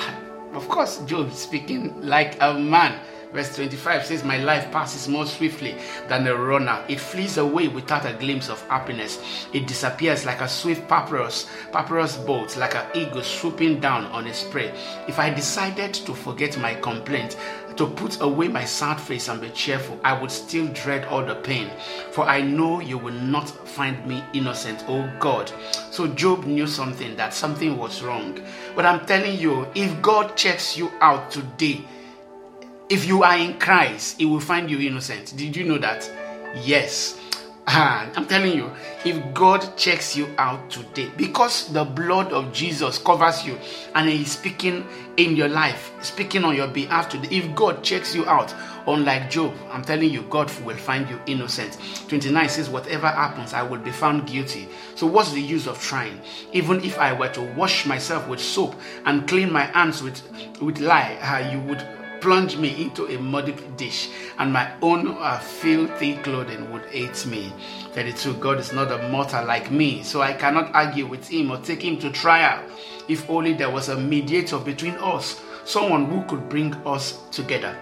of 0.53 0.67
course, 0.67 0.99
Job 1.05 1.31
speaking 1.31 2.01
like 2.01 2.37
a 2.41 2.53
man 2.53 2.99
Verse 3.33 3.55
25 3.55 4.05
says, 4.05 4.23
My 4.23 4.37
life 4.37 4.71
passes 4.71 5.07
more 5.07 5.25
swiftly 5.25 5.75
than 6.07 6.27
a 6.27 6.35
runner. 6.35 6.83
It 6.87 6.99
flees 6.99 7.37
away 7.37 7.67
without 7.67 8.05
a 8.05 8.13
glimpse 8.13 8.47
of 8.49 8.61
happiness. 8.67 9.47
It 9.53 9.65
disappears 9.65 10.23
like 10.25 10.41
a 10.41 10.47
swift 10.47 10.87
papyrus, 10.87 11.49
papyrus 11.71 12.15
boat, 12.17 12.55
like 12.57 12.75
an 12.75 12.85
eagle 12.93 13.23
swooping 13.23 13.79
down 13.79 14.05
on 14.05 14.27
its 14.27 14.43
prey. 14.43 14.71
If 15.07 15.17
I 15.17 15.31
decided 15.31 15.93
to 15.95 16.13
forget 16.13 16.57
my 16.59 16.75
complaint, 16.75 17.35
to 17.77 17.87
put 17.87 18.21
away 18.21 18.47
my 18.47 18.65
sad 18.65 18.99
face 19.01 19.27
and 19.27 19.41
be 19.41 19.49
cheerful, 19.49 19.99
I 20.03 20.19
would 20.19 20.29
still 20.29 20.67
dread 20.67 21.05
all 21.05 21.25
the 21.25 21.35
pain. 21.35 21.71
For 22.11 22.23
I 22.25 22.41
know 22.41 22.79
you 22.79 22.99
will 22.99 23.13
not 23.13 23.49
find 23.49 24.05
me 24.05 24.23
innocent, 24.33 24.83
oh 24.87 25.11
God. 25.19 25.51
So 25.89 26.07
Job 26.07 26.45
knew 26.45 26.67
something, 26.67 27.15
that 27.15 27.33
something 27.33 27.77
was 27.77 28.03
wrong. 28.03 28.39
But 28.75 28.85
I'm 28.85 29.05
telling 29.07 29.39
you, 29.39 29.67
if 29.73 30.01
God 30.03 30.35
checks 30.35 30.77
you 30.77 30.91
out 31.01 31.31
today, 31.31 31.83
if 32.93 33.07
you 33.07 33.23
are 33.23 33.35
in 33.35 33.57
Christ, 33.57 34.19
He 34.19 34.25
will 34.25 34.39
find 34.39 34.69
you 34.69 34.79
innocent. 34.79 35.35
Did 35.35 35.55
you 35.55 35.63
know 35.63 35.79
that? 35.79 36.09
Yes. 36.61 37.19
I'm 37.65 38.27
telling 38.27 38.55
you, 38.55 38.69
if 39.03 39.33
God 39.33 39.75
checks 39.75 40.15
you 40.15 40.27
out 40.37 40.69
today, 40.69 41.09
because 41.17 41.73
the 41.73 41.85
blood 41.85 42.31
of 42.31 42.53
Jesus 42.53 42.99
covers 42.99 43.47
you 43.47 43.57
and 43.95 44.07
He 44.07 44.21
is 44.21 44.33
speaking 44.33 44.85
in 45.17 45.35
your 45.35 45.47
life, 45.47 45.91
speaking 46.03 46.43
on 46.43 46.55
your 46.55 46.67
behalf 46.67 47.09
today, 47.09 47.35
if 47.35 47.55
God 47.55 47.83
checks 47.83 48.13
you 48.13 48.27
out, 48.27 48.53
unlike 48.85 49.31
Job, 49.31 49.55
I'm 49.71 49.83
telling 49.83 50.11
you, 50.11 50.21
God 50.29 50.51
will 50.61 50.77
find 50.77 51.09
you 51.09 51.19
innocent. 51.25 51.79
29 52.09 52.47
says, 52.47 52.69
Whatever 52.69 53.07
happens, 53.07 53.53
I 53.53 53.63
will 53.63 53.79
be 53.79 53.91
found 53.91 54.27
guilty. 54.27 54.67
So, 54.93 55.07
what's 55.07 55.31
the 55.31 55.41
use 55.41 55.65
of 55.65 55.81
trying? 55.81 56.21
Even 56.51 56.83
if 56.83 56.99
I 56.99 57.11
were 57.11 57.29
to 57.29 57.41
wash 57.55 57.87
myself 57.87 58.27
with 58.27 58.39
soap 58.39 58.75
and 59.05 59.27
clean 59.27 59.51
my 59.51 59.63
hands 59.63 60.03
with, 60.03 60.21
with 60.61 60.79
lye, 60.79 61.17
uh, 61.23 61.51
you 61.51 61.59
would 61.61 62.02
plunge 62.23 62.55
me 62.55 62.81
into 62.81 63.05
a 63.07 63.19
muddy 63.19 63.51
dish, 63.75 64.09
and 64.39 64.53
my 64.53 64.71
own 64.81 65.09
uh, 65.19 65.37
filthy 65.39 66.15
clothing 66.15 66.71
would 66.71 66.85
hate 66.85 67.25
me. 67.25 67.51
32. 67.91 68.35
God 68.35 68.59
is 68.59 68.71
not 68.71 68.93
a 68.93 69.09
mortal 69.09 69.45
like 69.45 69.69
me, 69.69 70.03
so 70.03 70.21
I 70.21 70.31
cannot 70.31 70.73
argue 70.73 71.05
with 71.05 71.27
him 71.27 71.51
or 71.51 71.57
take 71.57 71.81
him 71.83 71.99
to 71.99 72.09
trial. 72.09 72.63
If 73.09 73.29
only 73.29 73.51
there 73.51 73.69
was 73.69 73.89
a 73.89 73.99
mediator 73.99 74.57
between 74.57 74.93
us, 74.93 75.41
someone 75.65 76.05
who 76.05 76.23
could 76.23 76.47
bring 76.47 76.73
us 76.85 77.19
together. 77.29 77.77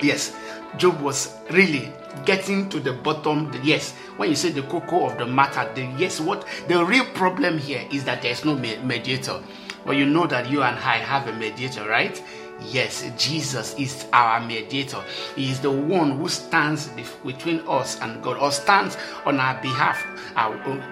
Yes, 0.00 0.34
Job 0.76 1.00
was 1.00 1.36
really 1.50 1.92
getting 2.24 2.68
to 2.70 2.80
the 2.80 2.94
bottom. 2.94 3.52
Yes, 3.62 3.92
when 4.16 4.28
you 4.28 4.34
say 4.34 4.50
the 4.50 4.62
cocoa 4.62 5.06
of 5.06 5.18
the 5.18 5.26
matter, 5.26 5.70
the 5.76 5.84
yes, 5.96 6.20
what 6.20 6.44
the 6.66 6.84
real 6.84 7.04
problem 7.14 7.58
here 7.58 7.86
is 7.92 8.02
that 8.06 8.22
there's 8.22 8.44
no 8.44 8.56
mediator. 8.56 9.40
Well, 9.84 9.96
you 9.96 10.04
know 10.04 10.26
that 10.26 10.50
you 10.50 10.62
and 10.62 10.76
I 10.80 10.96
have 10.96 11.28
a 11.28 11.32
mediator, 11.32 11.88
right? 11.88 12.20
Yes, 12.60 13.08
Jesus 13.16 13.74
is 13.78 14.06
our 14.12 14.40
mediator. 14.40 15.02
He 15.36 15.50
is 15.50 15.60
the 15.60 15.70
one 15.70 16.18
who 16.18 16.28
stands 16.28 16.88
between 17.24 17.60
us 17.68 18.00
and 18.00 18.22
God 18.22 18.36
or 18.38 18.50
stands 18.50 18.96
on 19.24 19.38
our 19.38 19.60
behalf 19.62 20.04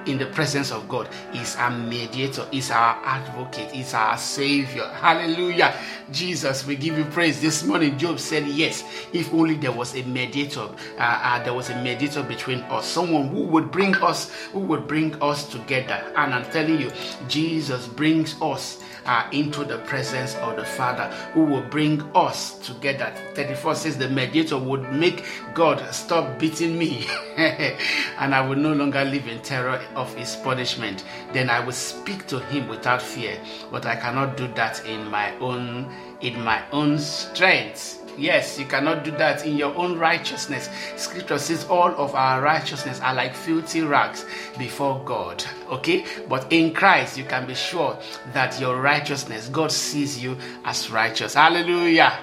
in 0.06 0.18
the 0.18 0.26
presence 0.26 0.70
of 0.70 0.88
God. 0.88 1.08
He's 1.32 1.56
our 1.56 1.70
mediator, 1.70 2.46
he's 2.50 2.70
our 2.70 2.98
advocate, 3.04 3.70
he's 3.70 3.94
our 3.94 4.16
savior. 4.16 4.86
Hallelujah. 4.88 5.74
Jesus, 6.10 6.66
we 6.66 6.76
give 6.76 6.96
you 6.96 7.04
praise. 7.06 7.40
This 7.40 7.64
morning, 7.64 7.98
Job 7.98 8.18
said, 8.20 8.46
Yes, 8.46 8.84
if 9.12 9.32
only 9.32 9.54
there 9.54 9.72
was 9.72 9.94
a 9.96 10.02
mediator, 10.02 10.68
uh, 10.98 11.00
uh, 11.00 11.42
there 11.44 11.54
was 11.54 11.70
a 11.70 11.82
mediator 11.82 12.22
between 12.22 12.60
us, 12.62 12.86
someone 12.86 13.28
who 13.28 13.42
would 13.44 13.70
bring 13.70 13.94
us, 13.96 14.30
who 14.52 14.60
would 14.60 14.86
bring 14.86 15.20
us 15.22 15.48
together. 15.48 16.12
And 16.16 16.34
I'm 16.34 16.44
telling 16.50 16.80
you, 16.80 16.92
Jesus 17.28 17.86
brings 17.86 18.40
us 18.40 18.82
uh, 19.06 19.28
into 19.32 19.64
the 19.64 19.78
presence 19.78 20.34
of 20.36 20.56
the 20.56 20.64
Father, 20.64 21.08
who 21.32 21.44
will 21.44 21.62
bring 21.62 22.02
us 22.14 22.58
together. 22.58 23.12
34 23.34 23.74
says 23.76 23.98
the 23.98 24.08
mediator 24.08 24.58
would 24.58 24.92
make 24.92 25.24
God 25.54 25.82
stop 25.94 26.38
beating 26.38 26.76
me, 26.78 27.06
and 27.36 28.34
I 28.34 28.46
will 28.46 28.56
no 28.56 28.72
longer 28.72 29.04
live 29.16 29.28
in 29.28 29.40
terror 29.40 29.80
of 29.94 30.14
his 30.14 30.36
punishment. 30.36 31.04
Then 31.32 31.48
I 31.48 31.60
will 31.60 31.72
speak 31.72 32.26
to 32.26 32.38
him 32.38 32.68
without 32.68 33.00
fear, 33.00 33.38
but 33.70 33.86
I 33.86 33.96
cannot 33.96 34.36
do 34.36 34.46
that 34.48 34.84
in 34.86 35.08
my 35.10 35.34
own 35.38 35.90
in 36.20 36.42
my 36.42 36.62
own 36.70 36.98
strength. 36.98 38.02
Yes, 38.18 38.58
you 38.58 38.64
cannot 38.64 39.04
do 39.04 39.10
that 39.12 39.46
in 39.46 39.56
your 39.56 39.74
own 39.74 39.98
righteousness. 39.98 40.70
Scripture 40.96 41.38
says 41.38 41.66
all 41.66 41.90
of 41.96 42.14
our 42.14 42.40
righteousness 42.40 43.00
are 43.00 43.14
like 43.14 43.34
filthy 43.34 43.82
rags 43.82 44.24
before 44.58 45.02
God. 45.04 45.44
Okay? 45.68 46.06
But 46.26 46.50
in 46.50 46.72
Christ, 46.72 47.18
you 47.18 47.24
can 47.24 47.46
be 47.46 47.54
sure 47.54 47.98
that 48.32 48.58
your 48.58 48.80
righteousness, 48.80 49.50
God 49.50 49.70
sees 49.70 50.22
you 50.22 50.38
as 50.64 50.90
righteous. 50.90 51.34
Hallelujah. 51.34 52.18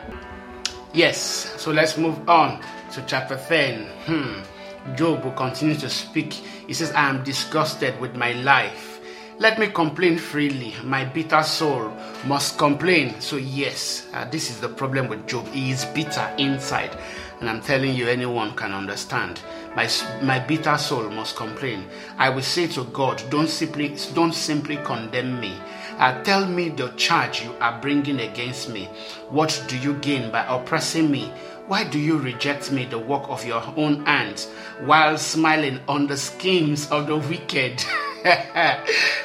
Yes, 0.93 1.19
so 1.61 1.71
let's 1.71 1.95
move 1.95 2.27
on 2.27 2.59
to 2.93 3.03
chapter 3.05 3.37
10. 3.37 3.85
Hmm. 4.05 4.52
Job 4.95 5.23
will 5.23 5.31
continue 5.31 5.75
to 5.75 5.89
speak. 5.89 6.33
He 6.33 6.73
says, 6.73 6.91
I 6.91 7.09
am 7.09 7.23
disgusted 7.23 7.99
with 7.99 8.15
my 8.15 8.33
life. 8.33 8.99
Let 9.39 9.57
me 9.57 9.67
complain 9.67 10.17
freely. 10.17 10.75
My 10.83 11.05
bitter 11.05 11.41
soul 11.41 11.91
must 12.25 12.57
complain. 12.57 13.19
So, 13.19 13.37
yes, 13.37 14.07
uh, 14.13 14.25
this 14.29 14.49
is 14.49 14.59
the 14.59 14.69
problem 14.69 15.07
with 15.07 15.27
Job. 15.27 15.47
He 15.47 15.71
is 15.71 15.85
bitter 15.85 16.31
inside. 16.37 16.95
And 17.39 17.49
I'm 17.49 17.61
telling 17.61 17.95
you, 17.95 18.07
anyone 18.07 18.55
can 18.55 18.71
understand. 18.71 19.41
My, 19.75 19.89
my 20.21 20.39
bitter 20.39 20.77
soul 20.77 21.09
must 21.09 21.35
complain. 21.35 21.85
I 22.17 22.29
will 22.29 22.43
say 22.43 22.67
to 22.67 22.83
God, 22.85 23.21
don't 23.29 23.49
simply, 23.49 23.95
don't 24.13 24.35
simply 24.35 24.77
condemn 24.77 25.39
me. 25.39 25.57
Uh, 26.03 26.21
tell 26.23 26.45
me 26.45 26.67
the 26.67 26.89
charge 26.97 27.41
you 27.41 27.55
are 27.61 27.79
bringing 27.79 28.19
against 28.19 28.67
me. 28.67 28.89
What 29.29 29.63
do 29.69 29.77
you 29.77 29.93
gain 29.99 30.31
by 30.31 30.45
oppressing 30.53 31.09
me? 31.09 31.31
Why 31.67 31.85
do 31.85 31.97
you 31.97 32.17
reject 32.17 32.73
me, 32.73 32.83
the 32.83 32.99
work 32.99 33.29
of 33.29 33.45
your 33.45 33.63
own 33.77 34.05
hands, 34.05 34.49
while 34.81 35.17
smiling 35.17 35.79
on 35.87 36.07
the 36.07 36.17
schemes 36.17 36.91
of 36.91 37.07
the 37.07 37.15
wicked? 37.15 37.85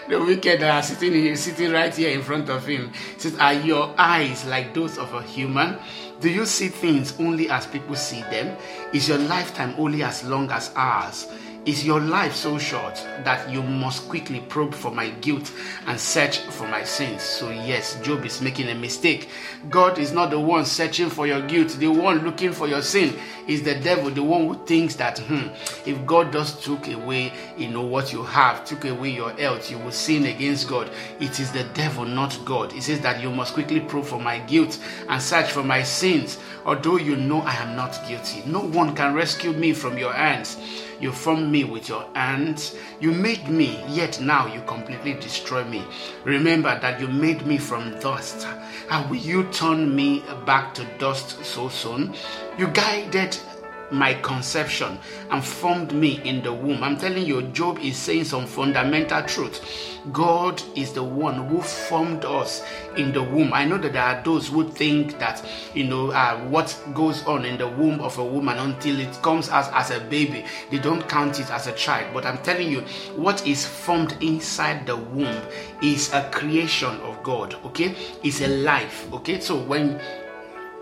the 0.08 0.22
wicked 0.24 0.62
are 0.62 0.80
sitting 0.84 1.14
here, 1.14 1.34
sitting 1.34 1.72
right 1.72 1.92
here 1.92 2.16
in 2.16 2.22
front 2.22 2.48
of 2.48 2.64
him. 2.64 2.92
says, 3.16 3.36
Are 3.40 3.54
your 3.54 3.92
eyes 3.98 4.44
like 4.44 4.72
those 4.72 4.98
of 4.98 5.12
a 5.14 5.22
human? 5.24 5.78
Do 6.20 6.30
you 6.30 6.46
see 6.46 6.68
things 6.68 7.12
only 7.18 7.50
as 7.50 7.66
people 7.66 7.96
see 7.96 8.20
them? 8.22 8.56
Is 8.92 9.08
your 9.08 9.18
lifetime 9.18 9.74
only 9.78 10.04
as 10.04 10.22
long 10.22 10.48
as 10.52 10.70
ours? 10.76 11.26
Is 11.68 11.84
your 11.84 12.00
life 12.00 12.34
so 12.34 12.56
short 12.56 12.94
that 13.24 13.50
you 13.50 13.62
must 13.62 14.08
quickly 14.08 14.40
probe 14.40 14.74
for 14.74 14.90
my 14.90 15.10
guilt 15.10 15.52
and 15.86 16.00
search 16.00 16.38
for 16.38 16.66
my 16.66 16.82
sins? 16.82 17.22
So, 17.22 17.50
yes, 17.50 18.00
Job 18.00 18.24
is 18.24 18.40
making 18.40 18.70
a 18.70 18.74
mistake. 18.74 19.28
God 19.68 19.98
is 19.98 20.10
not 20.10 20.30
the 20.30 20.40
one 20.40 20.64
searching 20.64 21.10
for 21.10 21.26
your 21.26 21.46
guilt, 21.46 21.76
the 21.78 21.88
one 21.88 22.24
looking 22.24 22.52
for 22.52 22.66
your 22.66 22.80
sin 22.80 23.18
is 23.46 23.62
the 23.62 23.74
devil, 23.74 24.10
the 24.10 24.22
one 24.22 24.46
who 24.46 24.54
thinks 24.66 24.94
that 24.96 25.18
hmm, 25.18 25.48
if 25.86 26.06
God 26.06 26.32
just 26.32 26.62
took 26.62 26.88
away, 26.88 27.32
you 27.58 27.68
know, 27.68 27.82
what 27.82 28.14
you 28.14 28.22
have, 28.22 28.64
took 28.64 28.86
away 28.86 29.10
your 29.10 29.32
health, 29.32 29.70
you 29.70 29.78
will 29.78 29.92
sin 29.92 30.24
against 30.24 30.68
God. 30.68 30.90
It 31.20 31.38
is 31.40 31.52
the 31.52 31.64
devil, 31.74 32.06
not 32.06 32.38
God. 32.46 32.72
He 32.72 32.80
says 32.80 33.00
that 33.00 33.22
you 33.22 33.30
must 33.30 33.52
quickly 33.54 33.80
probe 33.80 34.06
for 34.06 34.20
my 34.20 34.38
guilt 34.38 34.78
and 35.08 35.20
search 35.20 35.50
for 35.50 35.62
my 35.62 35.82
sins, 35.82 36.38
although 36.64 36.96
you 36.96 37.16
know 37.16 37.40
I 37.40 37.54
am 37.56 37.74
not 37.74 37.98
guilty. 38.06 38.42
No 38.46 38.60
one 38.60 38.94
can 38.94 39.14
rescue 39.14 39.52
me 39.52 39.72
from 39.72 39.98
your 39.98 40.12
hands. 40.14 40.56
You 41.00 41.12
formed 41.12 41.50
me 41.50 41.64
with 41.64 41.88
your 41.88 42.04
hands. 42.14 42.74
You 43.00 43.12
made 43.12 43.48
me, 43.48 43.80
yet 43.88 44.20
now 44.20 44.52
you 44.52 44.60
completely 44.62 45.14
destroy 45.14 45.64
me. 45.64 45.84
Remember 46.24 46.78
that 46.80 47.00
you 47.00 47.06
made 47.06 47.46
me 47.46 47.58
from 47.58 47.98
dust. 48.00 48.46
How 48.88 49.06
will 49.08 49.16
you 49.16 49.44
turn 49.52 49.94
me 49.94 50.24
back 50.44 50.74
to 50.74 50.84
dust 50.98 51.44
so 51.44 51.68
soon? 51.68 52.14
You 52.58 52.68
guided 52.68 53.38
my 53.90 54.14
conception 54.14 54.98
and 55.30 55.44
formed 55.44 55.92
me 55.92 56.20
in 56.24 56.42
the 56.42 56.52
womb. 56.52 56.82
I'm 56.82 56.96
telling 56.96 57.24
you, 57.24 57.42
Job 57.42 57.78
is 57.78 57.96
saying 57.96 58.24
some 58.24 58.46
fundamental 58.46 59.22
truth. 59.22 59.60
God 60.12 60.62
is 60.74 60.92
the 60.92 61.02
one 61.02 61.48
who 61.48 61.60
formed 61.60 62.24
us 62.24 62.64
in 62.96 63.12
the 63.12 63.22
womb. 63.22 63.52
I 63.52 63.64
know 63.64 63.78
that 63.78 63.92
there 63.92 64.02
are 64.02 64.22
those 64.22 64.48
who 64.48 64.68
think 64.70 65.18
that, 65.18 65.44
you 65.74 65.84
know, 65.84 66.10
uh, 66.10 66.38
what 66.48 66.76
goes 66.94 67.24
on 67.24 67.44
in 67.44 67.58
the 67.58 67.68
womb 67.68 68.00
of 68.00 68.18
a 68.18 68.24
woman 68.24 68.58
until 68.58 68.98
it 69.00 69.12
comes 69.22 69.48
as, 69.48 69.68
as 69.68 69.90
a 69.90 70.00
baby, 70.00 70.44
they 70.70 70.78
don't 70.78 71.08
count 71.08 71.40
it 71.40 71.50
as 71.50 71.66
a 71.66 71.72
child. 71.72 72.12
But 72.14 72.26
I'm 72.26 72.38
telling 72.38 72.70
you, 72.70 72.80
what 73.16 73.46
is 73.46 73.66
formed 73.66 74.16
inside 74.20 74.86
the 74.86 74.96
womb 74.96 75.40
is 75.82 76.12
a 76.12 76.28
creation 76.30 77.00
of 77.00 77.22
God, 77.22 77.56
okay? 77.66 77.94
It's 78.22 78.40
a 78.40 78.48
life, 78.48 79.12
okay? 79.12 79.40
So 79.40 79.58
when 79.58 80.00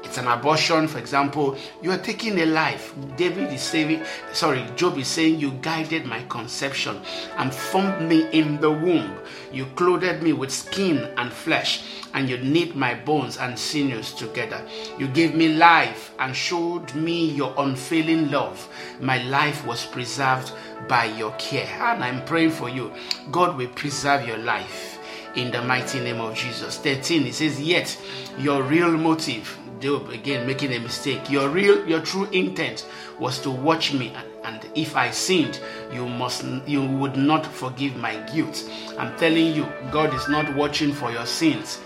it's 0.07 0.19
an 0.19 0.29
abortion, 0.29 0.87
for 0.87 0.99
example, 0.99 1.59
you 1.83 1.90
are 1.90 1.99
taking 1.99 2.38
a 2.38 2.47
life. 2.47 2.95
David 3.16 3.53
is 3.53 3.61
saying, 3.61 4.05
sorry, 4.33 4.64
Job 4.77 4.97
is 4.99 5.09
saying, 5.09 5.40
You 5.40 5.51
guided 5.62 6.07
my 6.07 6.23
conception 6.29 7.01
and 7.37 7.53
formed 7.53 8.09
me 8.09 8.29
in 8.31 8.61
the 8.61 8.71
womb. 8.71 9.19
You 9.53 9.66
clothed 9.75 10.23
me 10.23 10.33
with 10.33 10.53
skin 10.53 11.12
and 11.16 11.33
flesh, 11.33 11.83
and 12.14 12.29
you 12.29 12.38
knit 12.38 12.77
my 12.77 12.95
bones 12.95 13.37
and 13.37 13.59
sinews 13.59 14.12
together. 14.14 14.64
You 14.97 15.09
gave 15.09 15.35
me 15.35 15.49
life 15.49 16.12
and 16.21 16.35
showed 16.35 16.95
me 16.95 17.29
your 17.31 17.53
unfailing 17.59 18.31
love. 18.31 18.69
My 19.01 19.21
life 19.25 19.66
was 19.66 19.87
preserved 19.87 20.53
by 20.88 21.07
your 21.07 21.33
care. 21.33 21.66
And 21.83 22.05
I'm 22.05 22.25
praying 22.25 22.53
for 22.53 22.69
you. 22.69 22.92
God 23.33 23.57
will 23.57 23.69
preserve 23.69 24.27
your 24.27 24.38
life 24.38 24.95
in 25.37 25.51
the 25.51 25.62
mighty 25.62 26.01
name 26.01 26.20
of 26.20 26.35
Jesus. 26.35 26.79
13, 26.79 27.27
it 27.27 27.35
says, 27.35 27.61
Yet 27.61 27.96
your 28.38 28.62
real 28.62 28.90
motive 28.90 29.57
Job 29.81 30.09
again 30.09 30.46
making 30.46 30.72
a 30.72 30.79
mistake. 30.79 31.31
Your 31.31 31.49
real, 31.51 31.87
your 31.87 32.01
true 32.01 32.25
intent 32.33 32.87
was 33.18 33.38
to 33.40 33.51
watch 33.51 33.92
me, 33.92 34.12
and, 34.16 34.29
and, 34.44 34.70
if 34.75 34.96
I 34.96 35.11
sinned, 35.11 35.61
you 35.92 36.09
must, 36.09 36.44
you 36.66 36.83
would 36.83 37.16
not 37.16 37.44
forgive 37.46 37.94
my 37.96 38.16
guilt. 38.33 38.68
I'm 38.99 39.16
telling 39.18 39.55
you, 39.55 39.68
God 39.90 40.14
is 40.14 40.29
not 40.29 40.55
watching 40.55 40.92
for 40.92 41.12
your 41.12 41.27
sins. 41.27 41.79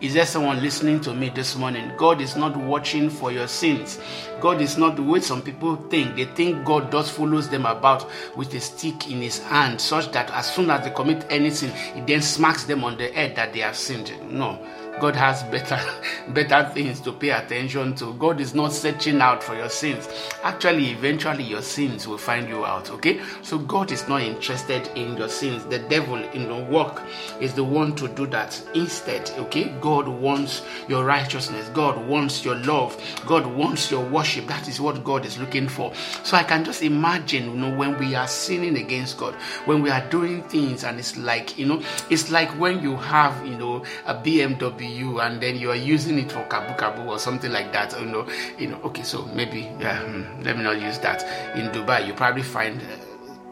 Is 0.00 0.14
there 0.14 0.26
someone 0.26 0.62
listening 0.62 1.00
to 1.00 1.12
me 1.12 1.28
this 1.28 1.56
morning? 1.56 1.90
God 1.96 2.20
is 2.20 2.36
not 2.36 2.56
watching 2.56 3.10
for 3.10 3.32
your 3.32 3.48
sins. 3.48 3.98
God 4.40 4.60
is 4.60 4.78
not 4.78 4.94
the 4.94 5.02
way 5.02 5.18
some 5.18 5.42
people 5.42 5.74
think. 5.74 6.14
They 6.14 6.26
think 6.26 6.64
God 6.64 6.92
just 6.92 7.10
follows 7.10 7.48
them 7.48 7.66
about 7.66 8.08
with 8.36 8.54
a 8.54 8.60
stick 8.60 9.10
in 9.10 9.20
his 9.20 9.42
hand, 9.42 9.80
such 9.80 10.12
that 10.12 10.30
as 10.30 10.54
soon 10.54 10.70
as 10.70 10.84
they 10.84 10.90
commit 10.90 11.26
anything, 11.30 11.72
he 11.96 12.00
then 12.02 12.22
smacks 12.22 12.62
them 12.62 12.84
on 12.84 12.96
the 12.96 13.08
head 13.08 13.34
that 13.34 13.52
they 13.52 13.58
have 13.58 13.76
sinned. 13.76 14.12
No. 14.30 14.64
God 15.00 15.16
has 15.16 15.42
better 15.44 15.80
better 16.28 16.68
things 16.74 17.00
to 17.00 17.12
pay 17.12 17.30
attention 17.30 17.94
to. 17.96 18.14
God 18.14 18.40
is 18.40 18.54
not 18.54 18.72
searching 18.72 19.20
out 19.20 19.42
for 19.42 19.54
your 19.54 19.68
sins. 19.68 20.08
Actually, 20.42 20.90
eventually 20.90 21.44
your 21.44 21.62
sins 21.62 22.06
will 22.06 22.18
find 22.18 22.48
you 22.48 22.64
out. 22.64 22.90
Okay? 22.90 23.20
So 23.42 23.58
God 23.58 23.92
is 23.92 24.08
not 24.08 24.22
interested 24.22 24.88
in 24.96 25.16
your 25.16 25.28
sins. 25.28 25.64
The 25.64 25.78
devil 25.78 26.16
in 26.16 26.48
the 26.48 26.56
work 26.56 27.02
is 27.40 27.54
the 27.54 27.64
one 27.64 27.94
to 27.96 28.08
do 28.08 28.26
that. 28.28 28.60
Instead, 28.74 29.30
okay, 29.38 29.74
God 29.80 30.08
wants 30.08 30.62
your 30.88 31.04
righteousness. 31.04 31.68
God 31.70 32.06
wants 32.06 32.44
your 32.44 32.56
love. 32.56 33.00
God 33.26 33.46
wants 33.46 33.90
your 33.90 34.04
worship. 34.04 34.46
That 34.46 34.68
is 34.68 34.80
what 34.80 35.04
God 35.04 35.24
is 35.24 35.38
looking 35.38 35.68
for. 35.68 35.92
So 36.24 36.36
I 36.36 36.42
can 36.42 36.64
just 36.64 36.82
imagine, 36.82 37.50
you 37.50 37.56
know, 37.56 37.76
when 37.76 37.98
we 37.98 38.14
are 38.14 38.28
sinning 38.28 38.76
against 38.76 39.18
God, 39.18 39.34
when 39.64 39.82
we 39.82 39.90
are 39.90 40.06
doing 40.08 40.42
things 40.44 40.84
and 40.84 40.98
it's 40.98 41.16
like, 41.16 41.58
you 41.58 41.66
know, 41.66 41.82
it's 42.10 42.30
like 42.30 42.48
when 42.58 42.82
you 42.82 42.96
have, 42.96 43.46
you 43.46 43.56
know, 43.56 43.84
a 44.06 44.14
BMW 44.14 44.87
you 44.88 45.20
and 45.20 45.40
then 45.40 45.56
you 45.56 45.70
are 45.70 45.76
using 45.76 46.18
it 46.18 46.30
for 46.32 46.44
kabu 46.48 46.76
kabu 46.76 47.06
or 47.06 47.18
something 47.18 47.52
like 47.52 47.72
that 47.72 47.98
you 48.00 48.06
know 48.06 48.26
you 48.58 48.68
know 48.68 48.80
okay 48.82 49.02
so 49.02 49.24
maybe 49.26 49.60
yeah 49.80 50.00
hmm, 50.02 50.42
let 50.42 50.56
me 50.56 50.62
not 50.62 50.80
use 50.80 50.98
that 50.98 51.22
in 51.56 51.68
dubai. 51.70 52.06
You 52.06 52.14
probably 52.14 52.42
find 52.42 52.80
uh, 52.80 52.84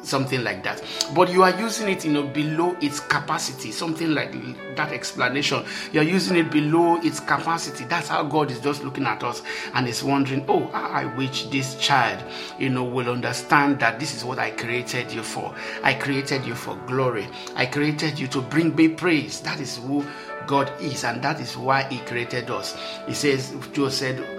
something 0.03 0.45
like 0.45 0.63
that. 0.63 0.83
But 1.15 1.33
you 1.33 1.43
are 1.43 1.59
using 1.59 1.89
it 1.89 2.05
you 2.05 2.13
know 2.13 2.23
below 2.23 2.77
its 2.81 3.01
capacity 3.01 3.73
something 3.73 4.13
like 4.15 4.33
that 4.77 4.93
explanation. 4.93 5.65
You're 5.93 6.05
using 6.05 6.37
it 6.37 6.51
below 6.51 6.97
its 7.03 7.19
capacity. 7.21 7.85
That's 7.85 8.09
how 8.09 8.23
god 8.23 8.51
is 8.51 8.61
just 8.61 8.85
looking 8.85 9.05
at 9.05 9.23
us 9.25 9.43
and 9.75 9.89
is 9.89 10.03
wondering 10.05 10.45
oh 10.49 10.71
i 10.73 11.05
wish 11.17 11.47
this 11.47 11.75
child 11.77 12.23
you 12.59 12.69
know 12.69 12.85
will 12.85 13.09
understand 13.11 13.81
that 13.81 13.99
this 13.99 14.15
is 14.15 14.25
what 14.25 14.39
i 14.39 14.51
created 14.51 15.11
you 15.13 15.23
for. 15.23 15.55
I 15.83 15.95
created 15.95 16.45
you 16.45 16.55
for 16.55 16.77
glory. 16.87 17.27
I 17.57 17.67
created 17.67 18.19
you 18.19 18.27
to 18.29 18.41
bring 18.41 18.75
me 18.77 18.89
praise. 18.89 19.41
That 19.41 19.61
is 19.61 19.77
who 19.79 20.05
God 20.47 20.73
is, 20.81 21.05
and 21.05 21.23
that 21.23 21.41
is 21.41 21.57
why 21.57 21.83
He 21.85 21.99
created 21.99 22.51
us. 22.51 22.77
He 23.07 23.15
says, 23.15 23.55
Job 23.73 23.93
said, 23.93 24.36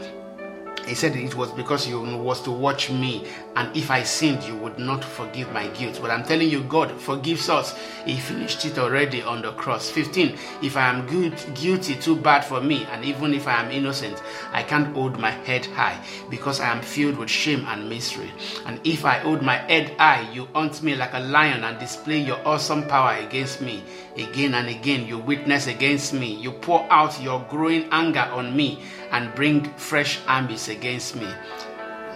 he 0.88 0.95
said 0.95 1.15
it 1.15 1.36
was 1.36 1.52
because 1.52 1.88
you 1.88 2.00
was 2.00 2.41
to 2.41 2.52
watch 2.52 2.89
me 2.89 3.28
and 3.56 3.76
if 3.76 3.91
i 3.91 4.02
sinned 4.02 4.41
you 4.43 4.56
would 4.56 4.80
not 4.80 5.04
forgive 5.04 5.52
my 5.52 5.67
guilt. 5.69 6.00
But 6.02 6.12
i'm 6.12 6.23
telling 6.23 6.50
you 6.50 6.63
god 6.63 6.91
forgives 7.00 7.50
us. 7.50 7.78
He 8.06 8.17
finished 8.17 8.63
it 8.65 8.78
already 8.78 9.21
on 9.21 9.41
the 9.41 9.52
cross. 9.54 9.89
15 9.89 10.38
if 10.62 10.78
i 10.78 10.88
am 10.88 11.06
guilty 11.54 11.95
too 11.95 12.15
bad 12.15 12.45
for 12.45 12.62
me 12.62 12.86
and 12.91 13.04
even 13.04 13.34
if 13.34 13.47
i 13.47 13.62
am 13.62 13.71
innocent 13.71 14.21
i 14.54 14.63
can't 14.63 14.93
hold 14.95 15.19
my 15.19 15.32
head 15.32 15.65
high 15.65 16.00
because 16.30 16.60
i 16.60 16.69
am 16.69 16.82
filled 16.82 17.17
with 17.17 17.30
shame 17.30 17.65
and 17.67 17.89
misery. 17.89 18.32
And 18.65 18.80
if 18.86 19.04
i 19.06 19.15
hold 19.19 19.41
my 19.41 19.58
head 19.58 19.89
high 20.00 20.30
you 20.32 20.47
hunt 20.54 20.82
me 20.82 20.95
like 20.95 21.13
a 21.13 21.19
lion 21.19 21.63
and 21.63 21.78
display 21.80 22.19
your 22.19 22.39
awesome 22.47 22.88
power 22.88 23.15
against 23.15 23.62
me. 23.62 23.84
Again 24.15 24.56
and 24.56 24.67
again 24.69 25.06
you 25.06 25.17
witness 25.17 25.67
against 25.67 26.13
me. 26.13 26.34
You 26.34 26.52
pour 26.52 26.88
out 26.91 27.21
your 27.21 27.45
growing 27.50 27.88
anger 27.91 28.28
on 28.32 28.56
me 28.56 28.80
and 29.12 29.34
bring 29.36 29.63
fresh 29.76 30.20
armies 30.28 30.70
against 30.70 31.15
me. 31.15 31.28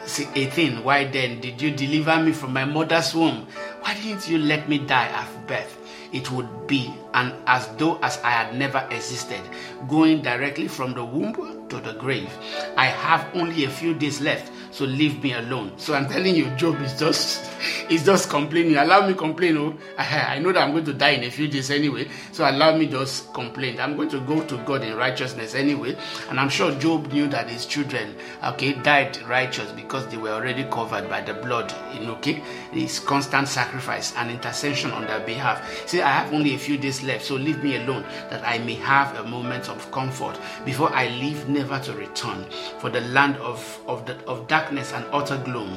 See, 0.06 0.28
18. 0.34 0.84
Why 0.84 1.06
then 1.06 1.40
did 1.40 1.62
you 1.62 1.72
deliver 1.72 2.22
me 2.22 2.32
from 2.32 2.54
my 2.54 2.66
mother's 2.66 3.14
womb? 3.14 3.48
Why 3.82 3.94
didn't 3.94 4.28
you 4.28 4.40
let 4.40 4.68
me 4.68 4.80
die 4.80 5.08
at 5.08 5.48
birth? 5.48 5.78
It 6.12 6.30
would 6.32 6.68
be 6.68 6.94
and 7.14 7.34
as 7.48 7.68
though 7.78 7.98
as 8.00 8.20
I 8.24 8.32
had 8.32 8.56
never 8.56 8.86
existed, 8.92 9.42
going 9.88 10.22
directly 10.22 10.68
from 10.68 10.94
the 10.94 11.06
womb 11.06 11.68
to 11.70 11.78
the 11.80 11.94
grave. 11.94 12.32
I 12.76 12.88
have 12.88 13.28
only 13.34 13.64
a 13.66 13.70
few 13.70 13.94
days 13.94 14.20
left 14.20 14.52
so 14.72 14.86
leave 14.86 15.22
me 15.22 15.34
alone. 15.34 15.74
So 15.78 15.94
I'm 15.94 16.08
telling 16.08 16.36
you, 16.36 16.50
Job 16.56 16.82
is 16.82 16.98
just 16.98 17.50
is 17.90 18.06
just 18.06 18.30
complaining. 18.30 18.78
Allow 18.78 19.08
me 19.08 19.14
complain. 19.14 19.58
Oh, 19.58 19.78
I 19.98 20.40
know 20.40 20.52
that 20.52 20.64
I'm 20.64 20.72
going 20.72 20.86
to 20.86 20.94
die 20.94 21.12
in 21.12 21.24
a 21.24 21.30
few 21.32 21.48
days 21.48 21.70
anyway. 21.70 22.08
So 22.32 22.50
allow 22.50 22.76
me 22.76 22.88
just 22.88 23.34
complain. 23.34 23.80
I'm 23.80 23.96
going 23.96 24.10
to 24.10 24.20
go 24.22 24.44
to 24.46 24.58
God 24.60 24.84
in 24.84 24.96
righteousness 24.96 25.56
anyway. 25.56 25.98
And 26.30 26.40
I'm 26.40 26.50
sure 26.50 26.72
Job 26.80 27.12
knew 27.12 27.28
that 27.28 27.50
his 27.50 27.66
children, 27.66 28.16
okay, 28.44 28.74
died 28.74 29.22
righteous 29.24 29.72
because 29.74 30.08
they 30.08 30.18
were 30.18 30.32
already 30.32 30.64
covered 30.66 31.10
by 31.10 31.22
the 31.22 31.34
blood. 31.34 31.74
In 31.94 32.10
okay, 32.12 32.42
his 32.72 33.00
constant 33.00 33.48
sacrifice 33.48 34.16
and 34.16 34.32
intercession 34.32 34.92
on 34.92 35.06
their 35.06 35.20
behalf. 35.20 35.88
See, 35.88 36.02
I 36.02 36.10
have 36.12 36.34
only 36.34 36.56
a 36.56 36.58
few 36.58 36.78
days 36.78 37.04
left, 37.04 37.26
so 37.26 37.36
leave 37.36 37.62
me 37.64 37.76
alone 37.76 38.04
that 38.30 38.46
I 38.48 38.58
may 38.60 38.76
have 38.76 39.18
a 39.18 39.24
moment 39.24 39.70
of 39.70 39.92
comfort 39.92 40.40
before 40.66 40.92
I 40.94 41.08
leave, 41.10 41.50
never 41.50 41.80
to 41.80 41.94
return. 41.94 42.46
For 42.80 42.90
the 42.90 43.02
land 43.02 43.36
of 43.38 43.62
of 43.88 44.06
the 44.06 44.18
of 44.26 44.48
darkness 44.48 44.61
darkness 44.62 44.94
and 44.94 45.06
utter 45.12 45.38
gloom. 45.38 45.76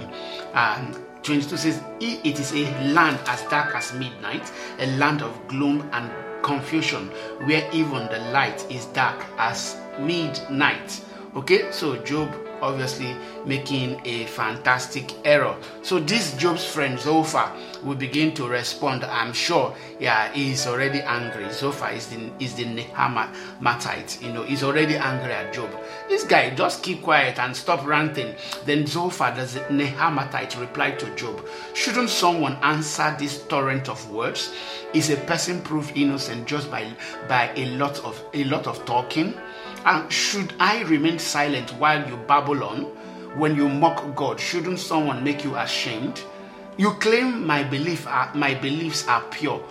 And 0.53 0.99
22 1.23 1.57
says, 1.57 1.83
It 2.01 2.39
is 2.39 2.53
a 2.53 2.65
land 2.93 3.19
as 3.27 3.43
dark 3.45 3.75
as 3.75 3.95
midnight, 3.95 4.53
a 4.79 4.87
land 4.99 5.23
of 5.23 5.49
gloom 5.49 5.89
and 5.93 6.11
confusion, 6.43 7.09
where 7.47 7.69
even 7.73 8.07
the 8.09 8.19
light 8.33 8.71
is 8.71 8.85
dark 8.87 9.25
as 9.39 9.81
midnight. 9.99 11.03
Okay, 11.35 11.71
so 11.73 11.97
Job 12.05 12.31
obviously 12.65 13.15
making 13.45 14.01
a 14.05 14.25
fantastic 14.25 15.13
error. 15.25 15.55
So 15.83 16.01
this 16.01 16.35
Job's 16.37 16.65
friend 16.65 16.99
Zophar 16.99 17.53
will 17.83 17.95
begin 17.95 18.33
to 18.35 18.49
respond. 18.49 19.05
I'm 19.05 19.33
sure, 19.33 19.75
yeah, 20.01 20.33
he's 20.33 20.67
already 20.67 21.03
angry. 21.03 21.51
Zophar 21.51 21.93
is 21.93 22.07
the 22.07 22.33
is 22.41 22.55
the 22.55 22.65
Naamathite, 22.65 24.23
you 24.23 24.33
know, 24.33 24.43
he's 24.43 24.63
already 24.63 24.97
angry 24.97 25.33
at 25.33 25.53
Job. 25.53 25.71
This 26.09 26.25
guy 26.25 26.51
just 26.55 26.83
keep 26.83 27.03
quiet 27.03 27.39
and 27.39 27.55
stop 27.55 27.87
ranting. 27.87 28.35
Then 28.65 28.87
Zophar, 28.87 29.35
the 29.35 29.43
Naamathite, 29.71 30.59
replied 30.59 30.99
to 31.01 31.15
Job, 31.15 31.47
Shouldn't 31.75 32.09
someone 32.09 32.57
answer 32.63 33.15
this 33.19 33.47
torrent 33.47 33.89
of 33.89 34.11
words? 34.11 34.53
Is 34.95 35.11
a 35.11 35.17
person 35.17 35.61
proved 35.61 35.97
innocent 35.97 36.47
just 36.47 36.71
by 36.71 36.91
by 37.29 37.53
a 37.57 37.67
lot 37.77 38.03
of 38.05 38.23
a 38.33 38.45
lot 38.45 38.67
of 38.67 38.85
talking? 38.87 39.35
And 39.85 40.11
should 40.11 40.55
I 40.59 40.83
remain 40.85 41.19
silent 41.19 41.71
while 41.73 42.09
you 42.09 42.17
babble 42.17 42.65
on? 42.65 42.85
When 43.37 43.57
you 43.57 43.69
mock 43.69 44.15
God, 44.15 44.41
shouldn't 44.41 44.79
someone 44.79 45.23
make 45.25 45.45
you 45.45 45.57
ashamed? 45.57 46.23
You 46.77 46.93
claim 46.95 47.47
my 47.47 47.63
belief 47.65 48.07
are, 48.07 48.33
my 48.35 48.55
beliefs 48.55 49.07
are 49.09 49.23
pure 49.31 49.63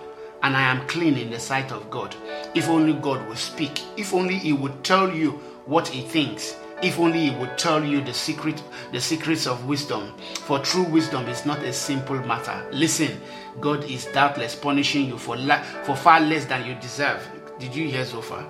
and 0.42 0.56
I 0.56 0.60
am 0.60 0.86
clean 0.86 1.16
in 1.16 1.30
the 1.30 1.40
sight 1.40 1.72
of 1.72 1.90
God. 1.90 2.14
If 2.54 2.68
only 2.68 2.92
God 2.92 3.26
would 3.28 3.38
speak. 3.38 3.82
If 3.96 4.12
only 4.12 4.36
he 4.36 4.52
would 4.52 4.84
tell 4.84 5.10
you 5.10 5.32
what 5.64 5.88
he 5.88 6.02
thinks. 6.02 6.56
If 6.82 6.98
only 6.98 7.30
he 7.30 7.36
would 7.36 7.56
tell 7.56 7.82
you 7.82 8.02
the 8.02 8.12
secret 8.12 8.62
the 8.92 9.00
secrets 9.00 9.46
of 9.46 9.64
wisdom. 9.66 10.12
For 10.44 10.58
true 10.58 10.84
wisdom 10.84 11.26
is 11.28 11.46
not 11.46 11.62
a 11.62 11.72
simple 11.72 12.18
matter. 12.26 12.62
Listen, 12.72 13.20
God 13.60 13.84
is 13.84 14.04
doubtless 14.06 14.54
punishing 14.54 15.06
you 15.06 15.16
for 15.16 15.36
la- 15.36 15.62
for 15.84 15.96
far 15.96 16.20
less 16.20 16.44
than 16.44 16.66
you 16.66 16.74
deserve. 16.74 17.26
Did 17.58 17.74
you 17.74 17.88
hear 17.88 18.04
Zophar? 18.04 18.44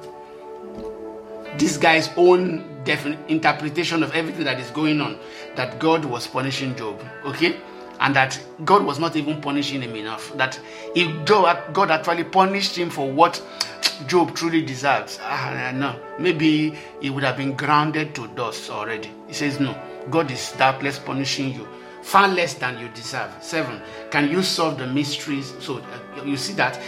This 1.58 1.76
guy's 1.76 2.10
own 2.16 2.70
interpretation 3.28 4.02
of 4.02 4.12
everything 4.14 4.44
that 4.44 4.60
is 4.60 4.70
going 4.70 5.00
on 5.00 5.18
that 5.56 5.78
God 5.78 6.04
was 6.04 6.26
punishing 6.26 6.74
Job, 6.76 7.02
okay? 7.24 7.56
And 8.00 8.14
that 8.16 8.38
God 8.64 8.84
was 8.84 8.98
not 8.98 9.16
even 9.16 9.40
punishing 9.40 9.80
him 9.82 9.94
enough. 9.94 10.36
That 10.36 10.60
if 10.94 11.24
God 11.26 11.90
actually 11.90 12.24
punished 12.24 12.76
him 12.76 12.90
for 12.90 13.10
what 13.10 13.42
Job 14.06 14.34
truly 14.34 14.62
deserves, 14.62 15.18
uh, 15.20 15.72
no, 15.74 15.98
maybe 16.18 16.76
he 17.00 17.10
would 17.10 17.22
have 17.22 17.36
been 17.36 17.54
grounded 17.54 18.14
to 18.16 18.26
dust 18.28 18.68
already. 18.68 19.10
He 19.28 19.32
says, 19.32 19.60
No, 19.60 19.80
God 20.10 20.30
is 20.30 20.52
doubtless 20.52 20.98
punishing 20.98 21.54
you 21.54 21.66
far 22.04 22.28
less 22.28 22.54
than 22.54 22.78
you 22.78 22.88
deserve. 22.88 23.30
Seven, 23.40 23.80
can 24.10 24.30
you 24.30 24.42
solve 24.42 24.78
the 24.78 24.86
mysteries? 24.86 25.54
So 25.58 25.78
uh, 25.78 26.24
you 26.24 26.36
see 26.36 26.52
that, 26.54 26.78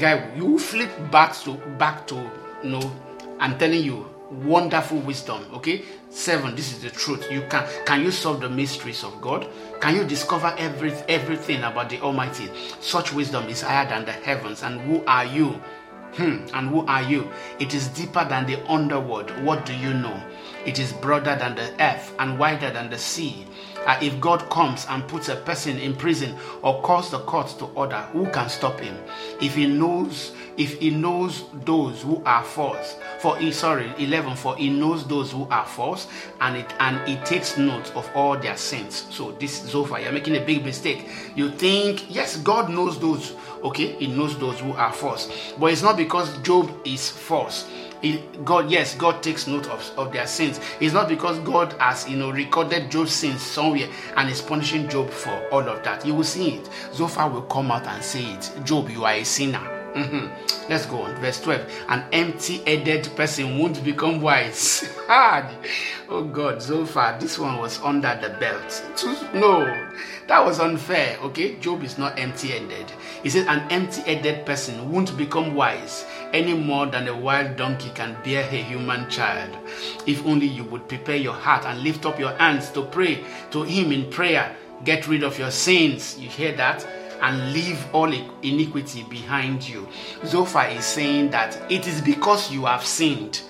guy, 0.00 0.34
you 0.34 0.58
flip 0.58 0.90
back 1.10 1.34
to 1.44 1.54
back 1.78 2.06
to 2.08 2.14
you 2.64 2.70
know. 2.70 2.92
I'm 3.38 3.58
telling 3.58 3.82
you, 3.82 4.08
wonderful 4.32 4.98
wisdom 4.98 5.44
okay? 5.52 5.82
Seven 6.10 6.54
this 6.54 6.72
is 6.72 6.82
the 6.82 6.90
truth. 6.90 7.30
You 7.30 7.42
can 7.48 7.66
can 7.84 8.02
you 8.02 8.10
solve 8.10 8.40
the 8.40 8.48
mysteries 8.48 9.04
of 9.04 9.20
god? 9.20 9.46
Can 9.80 9.96
you 9.96 10.04
discover 10.04 10.54
every, 10.58 10.92
everything 11.08 11.62
about 11.64 11.90
the 11.90 12.00
almighty? 12.00 12.50
Such 12.80 13.12
wisdom 13.12 13.48
is 13.48 13.62
higher 13.62 13.88
than 13.88 14.04
the 14.04 14.12
heavens. 14.12 14.62
And 14.62 14.80
who 14.80 15.04
are 15.06 15.24
you? 15.24 15.60
Hmm 16.14 16.44
and 16.52 16.68
who 16.68 16.86
are 16.86 17.02
you? 17.02 17.30
It 17.58 17.74
is 17.74 17.88
deeper 17.88 18.24
than 18.24 18.46
the 18.46 18.62
underworld. 18.70 19.30
What 19.42 19.64
do 19.64 19.74
you 19.74 19.94
know? 19.94 20.22
It 20.66 20.78
is 20.78 20.92
broader 20.92 21.36
than 21.36 21.54
the 21.54 21.72
earth 21.82 22.14
and 22.18 22.38
wider 22.38 22.70
than 22.70 22.90
the 22.90 22.98
sea 22.98 23.46
uh, 23.86 23.98
if 24.00 24.20
God 24.20 24.48
comes 24.50 24.86
and 24.88 25.06
puts 25.08 25.28
a 25.28 25.36
person 25.36 25.78
in 25.78 25.94
prison 25.94 26.36
or 26.62 26.80
calls 26.82 27.10
the 27.10 27.18
court 27.20 27.48
to 27.58 27.66
order, 27.74 28.00
who 28.12 28.26
can 28.30 28.48
stop 28.48 28.78
him? 28.80 28.96
If 29.40 29.54
he 29.54 29.66
knows, 29.66 30.32
if 30.56 30.78
he 30.78 30.90
knows 30.90 31.44
those 31.64 32.02
who 32.02 32.22
are 32.24 32.44
false, 32.44 32.96
for 33.20 33.36
he 33.36 33.52
sorry, 33.52 33.92
11, 33.98 34.36
for 34.36 34.56
he 34.56 34.68
knows 34.68 35.06
those 35.06 35.32
who 35.32 35.48
are 35.50 35.66
false, 35.66 36.08
and 36.40 36.56
it 36.56 36.72
and 36.80 37.06
he 37.08 37.16
takes 37.24 37.58
note 37.58 37.94
of 37.96 38.08
all 38.14 38.38
their 38.38 38.56
sins. 38.56 39.06
So 39.10 39.32
this 39.32 39.62
Zophar, 39.62 40.00
you're 40.00 40.12
making 40.12 40.36
a 40.36 40.44
big 40.44 40.64
mistake. 40.64 41.08
You 41.34 41.50
think, 41.50 42.14
yes, 42.14 42.36
God 42.38 42.70
knows 42.70 42.98
those, 42.98 43.34
okay, 43.64 43.92
he 43.92 44.06
knows 44.06 44.38
those 44.38 44.60
who 44.60 44.72
are 44.72 44.92
false, 44.92 45.52
but 45.58 45.72
it's 45.72 45.82
not 45.82 45.96
because 45.96 46.36
Job 46.42 46.70
is 46.84 47.08
false 47.08 47.68
God, 48.44 48.68
yes, 48.70 48.96
God 48.96 49.22
takes 49.22 49.46
note 49.46 49.68
of, 49.68 49.88
of 49.96 50.12
their 50.12 50.26
sins. 50.26 50.58
It's 50.80 50.92
not 50.92 51.08
because 51.08 51.38
God 51.40 51.72
has, 51.74 52.08
you 52.08 52.16
know, 52.16 52.30
recorded 52.30 52.90
Job's 52.90 53.12
sins 53.12 53.40
somewhere 53.40 53.88
and 54.16 54.28
is 54.28 54.40
punishing 54.40 54.88
Job 54.88 55.08
for 55.10 55.48
all 55.50 55.68
of 55.68 55.84
that. 55.84 56.04
You 56.04 56.14
will 56.14 56.24
see 56.24 56.56
it. 56.56 56.68
Zophar 56.92 57.30
will 57.30 57.42
come 57.42 57.70
out 57.70 57.86
and 57.86 58.02
say 58.02 58.24
it. 58.24 58.50
Job, 58.64 58.90
you 58.90 59.04
are 59.04 59.12
a 59.12 59.24
sinner. 59.24 59.71
Mm-hmm. 59.94 60.70
Let's 60.70 60.86
go 60.86 61.02
on. 61.02 61.14
Verse 61.16 61.40
12. 61.40 61.84
An 61.88 62.04
empty 62.12 62.58
headed 62.58 63.10
person 63.14 63.58
won't 63.58 63.82
become 63.84 64.20
wise. 64.20 64.88
oh 65.08 66.28
God, 66.32 66.62
Zophar, 66.62 67.18
this 67.20 67.38
one 67.38 67.58
was 67.58 67.80
under 67.80 68.18
the 68.22 68.30
belt. 68.38 68.84
No, 69.34 69.64
that 70.28 70.44
was 70.44 70.60
unfair. 70.60 71.18
Okay, 71.22 71.56
Job 71.56 71.82
is 71.82 71.98
not 71.98 72.18
empty 72.18 72.48
headed. 72.48 72.90
He 73.22 73.28
says, 73.30 73.46
An 73.46 73.60
empty 73.70 74.00
headed 74.02 74.46
person 74.46 74.90
won't 74.90 75.16
become 75.16 75.54
wise 75.54 76.06
any 76.32 76.54
more 76.54 76.86
than 76.86 77.08
a 77.08 77.16
wild 77.16 77.56
donkey 77.56 77.90
can 77.94 78.16
bear 78.24 78.44
a 78.44 78.62
human 78.62 79.08
child. 79.10 79.56
If 80.06 80.24
only 80.24 80.46
you 80.46 80.64
would 80.64 80.88
prepare 80.88 81.16
your 81.16 81.34
heart 81.34 81.64
and 81.66 81.82
lift 81.82 82.06
up 82.06 82.18
your 82.18 82.32
hands 82.36 82.70
to 82.70 82.82
pray 82.82 83.24
to 83.50 83.62
Him 83.62 83.92
in 83.92 84.10
prayer. 84.10 84.56
Get 84.84 85.06
rid 85.06 85.22
of 85.22 85.38
your 85.38 85.50
sins. 85.50 86.18
You 86.18 86.28
hear 86.28 86.56
that? 86.56 86.86
And 87.22 87.52
leave 87.52 87.86
all 87.92 88.12
iniquity 88.42 89.04
behind 89.04 89.66
you. 89.66 89.88
Zophar 90.26 90.66
is 90.68 90.84
saying 90.84 91.30
that 91.30 91.58
it 91.70 91.86
is 91.86 92.00
because 92.00 92.52
you 92.52 92.66
have 92.66 92.84
sinned. 92.84 93.40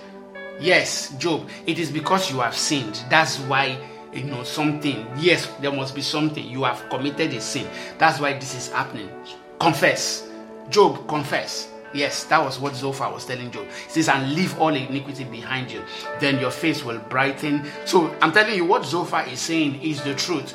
Yes, 0.61 1.16
Job, 1.16 1.48
it 1.66 1.78
is 1.78 1.90
because 1.90 2.30
you 2.30 2.40
have 2.40 2.56
sinned. 2.56 3.02
That's 3.08 3.38
why 3.40 3.78
you 4.12 4.24
know 4.24 4.44
something. 4.44 5.06
Yes, 5.16 5.46
there 5.61 5.72
must 5.72 5.94
be 5.94 6.02
something. 6.02 6.46
You 6.46 6.64
have 6.64 6.88
committed 6.90 7.32
a 7.32 7.40
sin. 7.40 7.66
That's 7.98 8.20
why 8.20 8.35
this 8.35 8.54
is 8.54 8.68
happening. 8.70 9.11
Confess. 9.58 10.28
Job, 10.68 11.08
confess. 11.08 11.68
Yes, 11.94 12.24
that 12.24 12.42
was 12.42 12.58
what 12.58 12.74
Zophar 12.74 13.12
was 13.12 13.26
telling 13.26 13.50
Job. 13.50 13.66
He 13.87 13.90
says, 13.90 14.08
and 14.08 14.35
leave 14.35 14.58
all 14.58 14.74
iniquity 14.74 15.24
behind 15.24 15.70
you. 15.70 15.82
Then 16.20 16.38
your 16.38 16.50
face 16.50 16.85
will 16.85 16.98
brighten. 16.98 17.66
So 17.85 18.14
I'm 18.20 18.32
telling 18.32 18.54
you, 18.54 18.64
what 18.64 18.85
Zophar 18.85 19.24
is 19.26 19.40
saying 19.40 19.82
is 19.82 20.02
the 20.02 20.14
truth. 20.14 20.54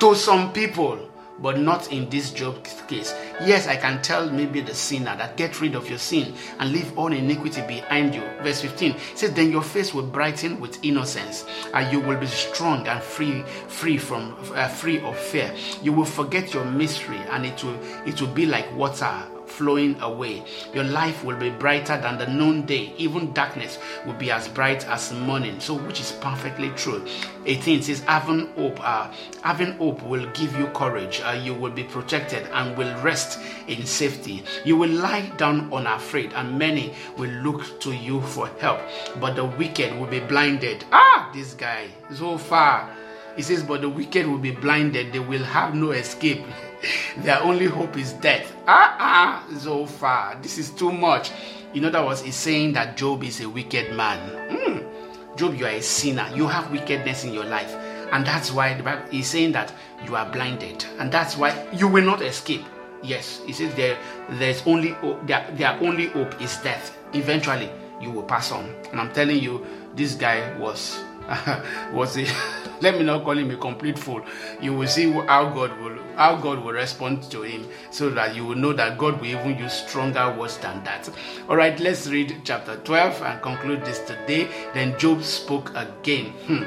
To 0.00 0.14
some 0.14 0.52
people, 0.52 1.11
but 1.42 1.58
not 1.58 1.92
in 1.92 2.08
this 2.08 2.30
Job 2.30 2.64
case. 2.88 3.14
Yes, 3.44 3.66
I 3.66 3.76
can 3.76 4.00
tell 4.00 4.30
maybe 4.30 4.60
the 4.60 4.74
sinner 4.74 5.16
that 5.16 5.36
get 5.36 5.60
rid 5.60 5.74
of 5.74 5.88
your 5.88 5.98
sin 5.98 6.34
and 6.58 6.72
leave 6.72 6.96
all 6.96 7.12
iniquity 7.12 7.60
behind 7.66 8.14
you. 8.14 8.22
Verse 8.42 8.60
15 8.60 8.96
says, 9.14 9.32
Then 9.32 9.50
your 9.50 9.62
face 9.62 9.92
will 9.92 10.06
brighten 10.06 10.60
with 10.60 10.82
innocence, 10.84 11.44
and 11.74 11.92
you 11.92 12.00
will 12.00 12.18
be 12.18 12.26
strong 12.26 12.86
and 12.86 13.02
free, 13.02 13.42
free 13.68 13.98
from 13.98 14.36
uh, 14.54 14.68
free 14.68 15.00
of 15.00 15.18
fear. 15.18 15.54
You 15.82 15.92
will 15.92 16.04
forget 16.04 16.54
your 16.54 16.64
mystery, 16.64 17.18
and 17.30 17.44
it 17.44 17.62
will 17.64 17.78
it 18.06 18.20
will 18.20 18.28
be 18.28 18.46
like 18.46 18.72
water 18.76 19.22
flowing 19.52 20.00
away. 20.00 20.42
Your 20.74 20.84
life 20.84 21.24
will 21.24 21.36
be 21.36 21.50
brighter 21.50 22.00
than 22.00 22.18
the 22.18 22.26
noonday. 22.26 22.92
Even 22.96 23.32
darkness 23.32 23.78
will 24.06 24.14
be 24.14 24.30
as 24.30 24.48
bright 24.48 24.86
as 24.88 25.12
morning. 25.12 25.60
So, 25.60 25.74
which 25.74 26.00
is 26.00 26.12
perfectly 26.12 26.70
true. 26.70 27.04
18 27.46 27.82
says, 27.82 28.00
having 28.00 28.46
hope, 28.54 28.78
uh, 28.80 29.12
having 29.42 29.72
hope 29.72 30.02
will 30.02 30.26
give 30.32 30.56
you 30.56 30.66
courage. 30.68 31.20
Uh, 31.24 31.40
you 31.42 31.54
will 31.54 31.70
be 31.70 31.84
protected 31.84 32.46
and 32.52 32.76
will 32.76 32.94
rest 33.02 33.38
in 33.68 33.84
safety. 33.86 34.44
You 34.64 34.76
will 34.76 34.90
lie 34.90 35.30
down 35.36 35.72
unafraid, 35.72 36.32
and 36.34 36.58
many 36.58 36.94
will 37.18 37.30
look 37.30 37.80
to 37.80 37.92
you 37.92 38.20
for 38.22 38.48
help. 38.60 38.80
But 39.20 39.36
the 39.36 39.44
wicked 39.44 39.98
will 39.98 40.06
be 40.06 40.20
blinded. 40.20 40.84
Ah, 40.92 41.30
this 41.34 41.54
guy 41.54 41.88
Zophar. 42.12 43.01
He 43.36 43.42
says, 43.42 43.62
but 43.62 43.80
the 43.80 43.88
wicked 43.88 44.26
will 44.26 44.38
be 44.38 44.50
blinded. 44.50 45.12
They 45.12 45.18
will 45.20 45.44
have 45.44 45.74
no 45.74 45.92
escape. 45.92 46.44
Their 47.18 47.40
only 47.42 47.66
hope 47.66 47.96
is 47.96 48.12
death. 48.14 48.52
Ah, 48.66 48.96
ah, 48.98 49.46
Zophar. 49.56 50.38
This 50.42 50.58
is 50.58 50.70
too 50.70 50.92
much. 50.92 51.30
In 51.74 51.84
other 51.84 52.04
words, 52.04 52.22
he's 52.22 52.36
saying 52.36 52.74
that 52.74 52.96
Job 52.96 53.24
is 53.24 53.40
a 53.40 53.48
wicked 53.48 53.94
man. 53.94 54.18
Mm. 54.50 55.36
Job, 55.36 55.54
you 55.54 55.64
are 55.64 55.70
a 55.70 55.80
sinner. 55.82 56.28
You 56.34 56.46
have 56.46 56.70
wickedness 56.70 57.24
in 57.24 57.32
your 57.32 57.44
life. 57.44 57.74
And 58.12 58.26
that's 58.26 58.52
why 58.52 58.74
the 58.74 58.82
Bible 58.82 59.04
is 59.10 59.26
saying 59.26 59.52
that 59.52 59.72
you 60.04 60.14
are 60.16 60.30
blinded. 60.30 60.84
And 60.98 61.10
that's 61.10 61.36
why 61.36 61.66
you 61.72 61.88
will 61.88 62.04
not 62.04 62.20
escape. 62.20 62.64
Yes, 63.02 63.40
he 63.46 63.52
says 63.52 63.74
there 63.74 63.98
there's 64.30 64.62
only 64.66 64.94
their, 65.24 65.50
their 65.54 65.72
only 65.80 66.06
hope 66.08 66.40
is 66.40 66.56
death. 66.58 66.96
Eventually 67.14 67.70
you 68.00 68.10
will 68.10 68.22
pass 68.22 68.52
on. 68.52 68.74
And 68.90 69.00
I'm 69.00 69.12
telling 69.12 69.38
you, 69.38 69.66
this 69.94 70.14
guy 70.14 70.56
was 70.58 71.00
was 71.92 72.16
a 72.16 72.26
let 72.80 72.96
me 72.98 73.04
not 73.04 73.24
call 73.24 73.38
him 73.38 73.50
a 73.50 73.56
complete 73.56 73.98
fool. 73.98 74.22
You 74.60 74.74
will 74.74 74.88
see 74.88 75.10
how 75.10 75.48
God 75.50 75.78
will 75.80 75.98
how 76.16 76.36
God 76.36 76.62
will 76.62 76.72
respond 76.72 77.22
to 77.30 77.42
him, 77.42 77.66
so 77.90 78.10
that 78.10 78.34
you 78.34 78.44
will 78.44 78.56
know 78.56 78.72
that 78.72 78.98
God 78.98 79.20
will 79.20 79.28
even 79.28 79.56
use 79.58 79.72
stronger 79.72 80.34
words 80.38 80.58
than 80.58 80.82
that. 80.84 81.08
All 81.48 81.56
right, 81.56 81.78
let's 81.80 82.06
read 82.08 82.42
chapter 82.44 82.76
12 82.76 83.22
and 83.22 83.42
conclude 83.42 83.84
this 83.84 84.00
today. 84.00 84.48
Then 84.74 84.98
Job 84.98 85.22
spoke 85.22 85.72
again. 85.74 86.32
Hmm. 86.46 86.64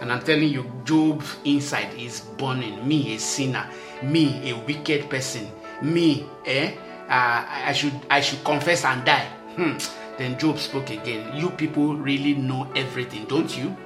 And 0.00 0.12
I'm 0.12 0.22
telling 0.22 0.48
you, 0.48 0.70
Job's 0.84 1.36
inside 1.44 1.92
is 1.94 2.20
burning. 2.20 2.86
Me, 2.86 3.14
a 3.14 3.18
sinner. 3.18 3.68
Me, 4.02 4.50
a 4.50 4.56
wicked 4.58 5.10
person. 5.10 5.50
Me, 5.82 6.26
eh? 6.46 6.72
Uh, 7.08 7.44
I 7.48 7.72
should 7.72 7.94
I 8.10 8.20
should 8.20 8.42
confess 8.44 8.84
and 8.84 9.04
die. 9.04 9.26
Hmm. 9.56 9.76
Then 10.18 10.38
Job 10.38 10.58
spoke 10.58 10.90
again. 10.90 11.34
You 11.36 11.50
people 11.50 11.94
really 11.96 12.34
know 12.34 12.70
everything, 12.74 13.24
don't 13.26 13.56
you? 13.56 13.76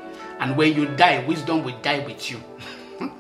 And 0.42 0.56
when 0.56 0.74
you 0.74 0.86
die, 0.96 1.24
wisdom 1.24 1.62
will 1.62 1.78
die 1.82 2.00
with 2.04 2.28
you. 2.28 2.42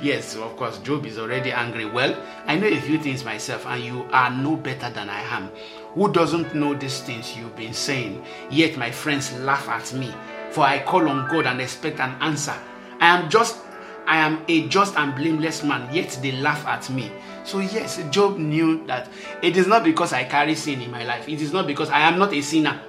yes, 0.00 0.34
of 0.34 0.56
course, 0.56 0.78
Job 0.78 1.04
is 1.04 1.18
already 1.18 1.52
angry. 1.52 1.84
Well, 1.84 2.18
I 2.46 2.56
know 2.56 2.66
a 2.66 2.80
few 2.80 2.98
things 2.98 3.22
myself, 3.22 3.66
and 3.66 3.84
you 3.84 4.08
are 4.12 4.30
no 4.30 4.56
better 4.56 4.88
than 4.88 5.10
I 5.10 5.20
am. 5.36 5.50
Who 5.92 6.10
doesn't 6.10 6.54
know 6.54 6.72
these 6.72 7.02
things 7.02 7.36
you've 7.36 7.54
been 7.54 7.74
saying? 7.74 8.24
Yet 8.50 8.78
my 8.78 8.90
friends 8.90 9.38
laugh 9.40 9.68
at 9.68 9.92
me, 9.92 10.10
for 10.50 10.62
I 10.62 10.82
call 10.82 11.06
on 11.06 11.28
God 11.28 11.44
and 11.44 11.60
expect 11.60 12.00
an 12.00 12.16
answer. 12.22 12.56
I 12.98 13.14
am 13.18 13.28
just 13.28 13.58
I 14.06 14.16
am 14.16 14.42
a 14.48 14.66
just 14.68 14.96
and 14.96 15.14
blameless 15.14 15.62
man, 15.62 15.94
yet 15.94 16.18
they 16.22 16.32
laugh 16.32 16.66
at 16.66 16.88
me. 16.88 17.12
So, 17.44 17.58
yes, 17.58 18.02
Job 18.08 18.38
knew 18.38 18.86
that 18.86 19.10
it 19.42 19.58
is 19.58 19.66
not 19.66 19.84
because 19.84 20.14
I 20.14 20.24
carry 20.24 20.54
sin 20.54 20.80
in 20.80 20.90
my 20.90 21.04
life, 21.04 21.28
it 21.28 21.42
is 21.42 21.52
not 21.52 21.66
because 21.66 21.90
I 21.90 22.00
am 22.00 22.18
not 22.18 22.32
a 22.32 22.40
sinner. 22.40 22.80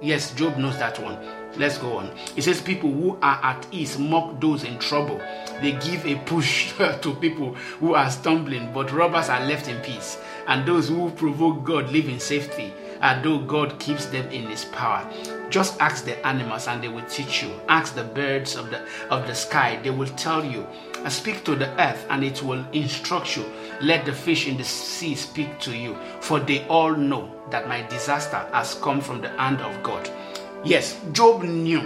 Yes, 0.00 0.32
Job 0.34 0.56
knows 0.56 0.78
that 0.78 1.00
one. 1.00 1.18
Let's 1.56 1.78
go 1.78 1.98
on. 1.98 2.10
It 2.36 2.42
says, 2.42 2.60
People 2.60 2.92
who 2.92 3.18
are 3.22 3.40
at 3.42 3.66
ease 3.72 3.98
mock 3.98 4.40
those 4.40 4.64
in 4.64 4.78
trouble. 4.78 5.18
They 5.60 5.72
give 5.72 6.06
a 6.06 6.16
push 6.26 6.72
to 6.78 7.16
people 7.20 7.54
who 7.80 7.94
are 7.94 8.10
stumbling, 8.10 8.72
but 8.72 8.92
robbers 8.92 9.28
are 9.28 9.44
left 9.44 9.68
in 9.68 9.80
peace. 9.80 10.18
And 10.46 10.66
those 10.66 10.88
who 10.88 11.10
provoke 11.10 11.64
God 11.64 11.90
live 11.90 12.08
in 12.08 12.20
safety, 12.20 12.72
and 13.00 13.24
though 13.24 13.38
God 13.38 13.78
keeps 13.78 14.06
them 14.06 14.28
in 14.30 14.44
his 14.44 14.64
power. 14.66 15.08
Just 15.50 15.80
ask 15.80 16.04
the 16.04 16.24
animals 16.26 16.68
and 16.68 16.82
they 16.82 16.88
will 16.88 17.04
teach 17.06 17.42
you. 17.42 17.50
Ask 17.68 17.94
the 17.94 18.04
birds 18.04 18.54
of 18.54 18.70
the 18.70 18.82
of 19.10 19.26
the 19.26 19.34
sky, 19.34 19.80
they 19.82 19.90
will 19.90 20.08
tell 20.08 20.44
you. 20.44 20.66
Speak 21.08 21.44
to 21.44 21.54
the 21.54 21.70
earth 21.80 22.04
and 22.10 22.22
it 22.24 22.42
will 22.42 22.64
instruct 22.72 23.36
you. 23.36 23.44
Let 23.80 24.04
the 24.04 24.12
fish 24.12 24.46
in 24.46 24.56
the 24.56 24.64
sea 24.64 25.14
speak 25.14 25.58
to 25.60 25.74
you, 25.74 25.96
for 26.20 26.40
they 26.40 26.66
all 26.66 26.94
know 26.94 27.32
that 27.50 27.68
my 27.68 27.82
disaster 27.82 28.44
has 28.52 28.74
come 28.74 29.00
from 29.00 29.20
the 29.20 29.30
hand 29.30 29.60
of 29.60 29.82
God. 29.82 30.10
Yes, 30.64 31.00
Job 31.12 31.42
knew 31.42 31.82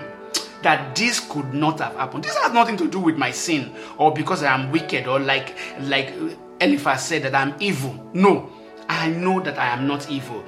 that 0.63 0.95
this 0.95 1.21
could 1.21 1.53
not 1.53 1.81
have 1.81 1.95
happened. 1.97 2.25
This 2.25 2.37
has 2.37 2.53
nothing 2.53 2.77
to 2.79 2.89
do 2.89 3.01
with 3.01 3.17
my 3.17 3.31
sin 3.31 3.75
or 3.99 4.13
because 4.13 4.43
I 4.43 4.55
am 4.55 4.71
wicked 4.71 5.07
or 5.07 5.19
like 5.19 5.57
like 5.81 6.15
Eliphaz 6.61 7.05
said 7.05 7.23
that 7.25 7.35
I'm 7.35 7.55
evil. 7.61 8.11
No, 8.15 8.51
I 8.89 9.09
know 9.09 9.41
that 9.41 9.59
I 9.59 9.69
am 9.69 9.87
not 9.87 10.11
evil. 10.11 10.45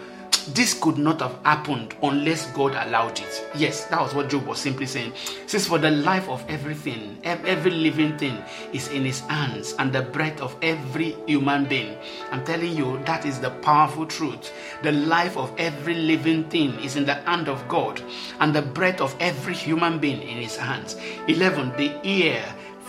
This 0.49 0.75
could 0.75 0.99
not 0.99 1.21
have 1.23 1.39
happened 1.43 1.95
unless 2.03 2.51
God 2.53 2.73
allowed 2.87 3.19
it. 3.19 3.49
Yes, 3.55 3.85
that 3.87 4.01
was 4.01 4.15
what 4.15 4.29
Job 4.29 4.47
was 4.47 4.59
simply 4.59 4.85
saying. 4.85 5.15
Since 5.47 5.67
for 5.67 5.79
the 5.79 5.91
life 5.91 6.29
of 6.29 6.45
everything, 6.49 7.19
every 7.25 7.71
living 7.71 8.19
thing 8.19 8.43
is 8.73 8.89
in 8.89 9.05
his 9.05 9.21
hands, 9.21 9.75
and 9.79 9.93
the 9.93 10.03
breath 10.03 10.43
of 10.43 10.55
every 10.61 11.17
human 11.27 11.65
being. 11.65 11.97
I'm 12.31 12.45
telling 12.45 12.77
you, 12.77 13.03
that 13.07 13.25
is 13.25 13.41
the 13.41 13.51
powerful 13.51 14.07
truth. 14.07 14.53
The 14.83 14.93
life 14.93 15.39
of 15.39 15.53
every 15.57 15.95
living 15.95 16.45
thing 16.51 16.79
is 16.81 16.97
in 16.97 17.07
the 17.07 17.15
hand 17.15 17.49
of 17.49 17.67
God, 17.69 18.03
and 18.41 18.55
the 18.55 18.63
breath 18.63 19.01
of 19.01 19.17
every 19.21 19.55
human 19.55 19.99
being 19.99 20.21
in 20.21 20.37
his 20.37 20.57
hands. 20.57 20.97
11. 21.27 21.71
The 21.79 21.99
ear 22.07 22.45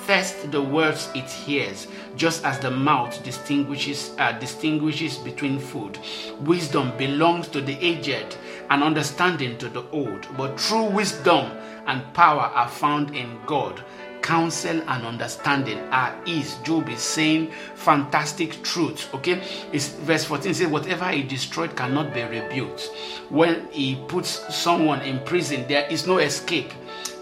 First, 0.06 0.52
the 0.52 0.62
words 0.62 1.10
it 1.16 1.30
hears, 1.32 1.88
just 2.16 2.46
as 2.46 2.60
the 2.60 2.70
mouth 2.70 3.24
distinguishes 3.24 4.14
uh, 4.20 4.34
distinguishes 4.34 5.18
between 5.18 5.58
food. 5.58 5.98
Wisdom 6.42 6.96
belongs 6.96 7.48
to 7.48 7.60
the 7.60 7.74
aged, 7.84 8.38
and 8.70 8.84
understanding 8.84 9.58
to 9.58 9.68
the 9.68 9.84
old. 9.90 10.28
But 10.38 10.60
true 10.60 10.86
wisdom 10.86 11.52
and 11.88 12.14
power 12.14 12.42
are 12.42 12.70
found 12.70 13.16
in 13.16 13.40
God. 13.48 13.84
Counsel 14.22 14.82
and 14.88 15.06
understanding 15.06 15.80
are 15.92 16.16
his. 16.26 16.56
Job 16.64 16.90
is 16.90 17.02
saying 17.02 17.52
fantastic 17.74 18.64
truths. 18.64 19.08
Okay, 19.14 19.42
it's 19.72 19.90
verse 19.90 20.26
14 20.26 20.54
says, 20.54 20.68
Whatever 20.68 21.10
he 21.10 21.24
destroyed 21.24 21.76
cannot 21.76 22.14
be 22.14 22.22
rebuked. 22.24 22.92
When 23.30 23.68
he 23.72 23.96
puts 24.08 24.56
someone 24.56 25.02
in 25.02 25.20
prison, 25.26 25.68
there 25.68 25.88
is 25.90 26.08
no 26.08 26.18
escape. 26.20 26.72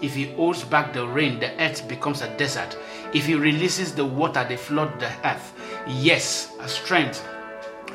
If 0.04 0.14
he 0.14 0.26
holds 0.34 0.62
back 0.64 0.92
the 0.92 1.06
rain, 1.06 1.40
the 1.40 1.58
earth 1.58 1.88
becomes 1.88 2.20
a 2.20 2.28
desert. 2.36 2.76
If 3.14 3.24
he 3.24 3.36
releases 3.36 3.94
the 3.94 4.04
water, 4.04 4.44
they 4.46 4.58
flood 4.58 5.00
the 5.00 5.10
earth. 5.26 5.54
Yes, 5.88 6.52
strength 6.66 7.26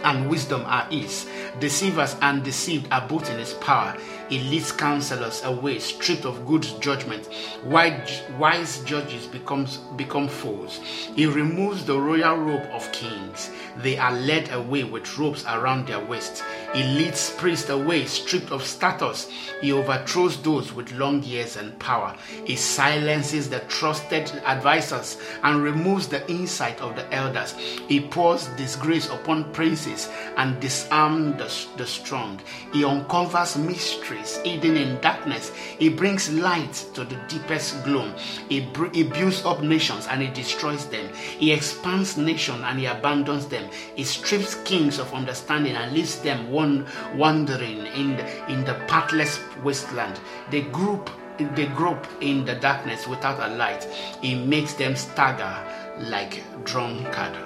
and 0.04 0.28
wisdom 0.28 0.64
are 0.66 0.86
his. 0.86 1.30
Deceivers 1.60 2.16
and 2.24 2.44
deceived 2.44 2.92
are 2.92 3.08
both 3.08 3.30
in 3.30 3.38
his 3.38 3.54
power. 3.54 3.96
He 4.30 4.40
leads 4.40 4.72
counselors 4.72 5.44
away, 5.44 5.80
stripped 5.80 6.24
of 6.26 6.46
good 6.46 6.68
judgment. 6.80 7.28
Wise 7.66 8.80
judges 8.86 9.26
becomes, 9.26 9.78
become 9.96 10.28
fools. 10.28 10.80
He 11.16 11.26
removes 11.26 11.84
the 11.84 12.00
royal 12.00 12.38
robe 12.38 12.68
of 12.72 12.92
kings. 12.92 13.50
They 13.78 13.98
are 13.98 14.14
led 14.14 14.52
away 14.52 14.84
with 14.84 15.18
ropes 15.18 15.46
around 15.48 15.88
their 15.88 16.00
waist. 16.00 16.44
He 16.74 16.84
leads 16.84 17.32
priests 17.32 17.70
away, 17.70 18.06
stripped 18.06 18.52
of 18.52 18.64
status. 18.64 19.30
He 19.62 19.74
overthrows 19.74 20.40
those 20.44 20.74
with 20.74 20.92
long 20.92 21.24
years 21.24 21.58
and 21.58 21.78
power. 21.80 22.16
He 22.46 22.56
silences 22.56 23.50
the 23.50 23.62
trusted 23.62 24.32
advisors 24.46 25.18
and 25.44 25.64
removes 25.64 26.08
the 26.08 26.30
insight 26.30 26.80
of 26.82 26.96
the 26.96 27.12
elders. 27.12 27.54
He 27.88 28.00
pours 28.00 28.46
disgrace 28.58 29.10
upon 29.10 29.52
princes 29.54 30.08
and 30.38 30.60
disarms 30.60 31.38
the, 31.38 31.78
the 31.78 31.88
strong. 31.88 32.40
He 32.72 32.84
uncovers 32.84 33.58
mysteries 33.58 34.19
hidden 34.28 34.78
in 34.78 35.00
darkness. 35.02 35.52
He 35.54 35.90
brings 35.90 36.32
light 36.34 36.74
to 36.94 37.04
the 37.04 37.16
deepest 37.28 37.84
gloom. 37.84 38.14
He, 38.50 38.62
br- 38.62 38.94
he 38.94 39.04
builds 39.04 39.46
up 39.46 39.62
nations 39.62 40.08
and 40.08 40.22
he 40.22 40.28
destroys 40.30 40.86
them. 40.88 41.14
He 41.14 41.52
expands 41.52 42.18
nations 42.18 42.62
and 42.66 42.80
he 42.80 42.86
abandons 42.86 43.48
them. 43.48 43.70
He 43.96 44.04
strips 44.04 44.56
kings 44.64 45.00
of 45.00 45.14
understanding 45.14 45.76
and 45.76 45.94
leaves 45.94 46.20
them 46.22 46.52
one 46.52 46.86
wandering 47.16 47.86
in 47.88 48.18
the, 48.18 48.52
in 48.52 48.66
the 48.66 48.76
pathless 48.88 49.40
wasteland. 49.64 50.20
They 50.52 50.62
group 50.62 51.10
they 51.56 51.68
grope 51.68 52.06
in 52.20 52.44
the 52.44 52.56
darkness 52.56 53.08
without 53.08 53.40
a 53.40 53.56
light. 53.56 53.86
He 54.22 54.36
makes 54.36 54.74
them 54.74 54.96
stagger 54.98 55.56
like 55.98 56.44
drunkard. 56.66 57.38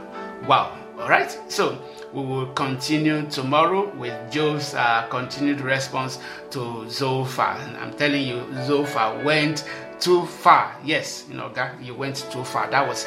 Wow. 0.48 0.83
All 1.04 1.10
right. 1.10 1.38
So 1.52 1.78
we 2.14 2.24
will 2.24 2.46
continue 2.54 3.30
tomorrow 3.30 3.94
with 3.98 4.32
Job's 4.32 4.74
uh, 4.74 5.06
continued 5.10 5.60
response 5.60 6.18
to 6.52 6.90
Zophar. 6.90 7.58
I'm 7.78 7.94
telling 7.96 8.26
you, 8.26 8.48
Zophar 8.64 9.22
went 9.22 9.70
too 10.00 10.26
far. 10.26 10.74
Yes, 10.82 11.26
you 11.28 11.36
know, 11.36 11.52
that 11.56 11.84
you 11.84 11.94
went 11.94 12.26
too 12.32 12.46
far. 12.46 12.72
That 12.72 12.88
was 12.88 13.06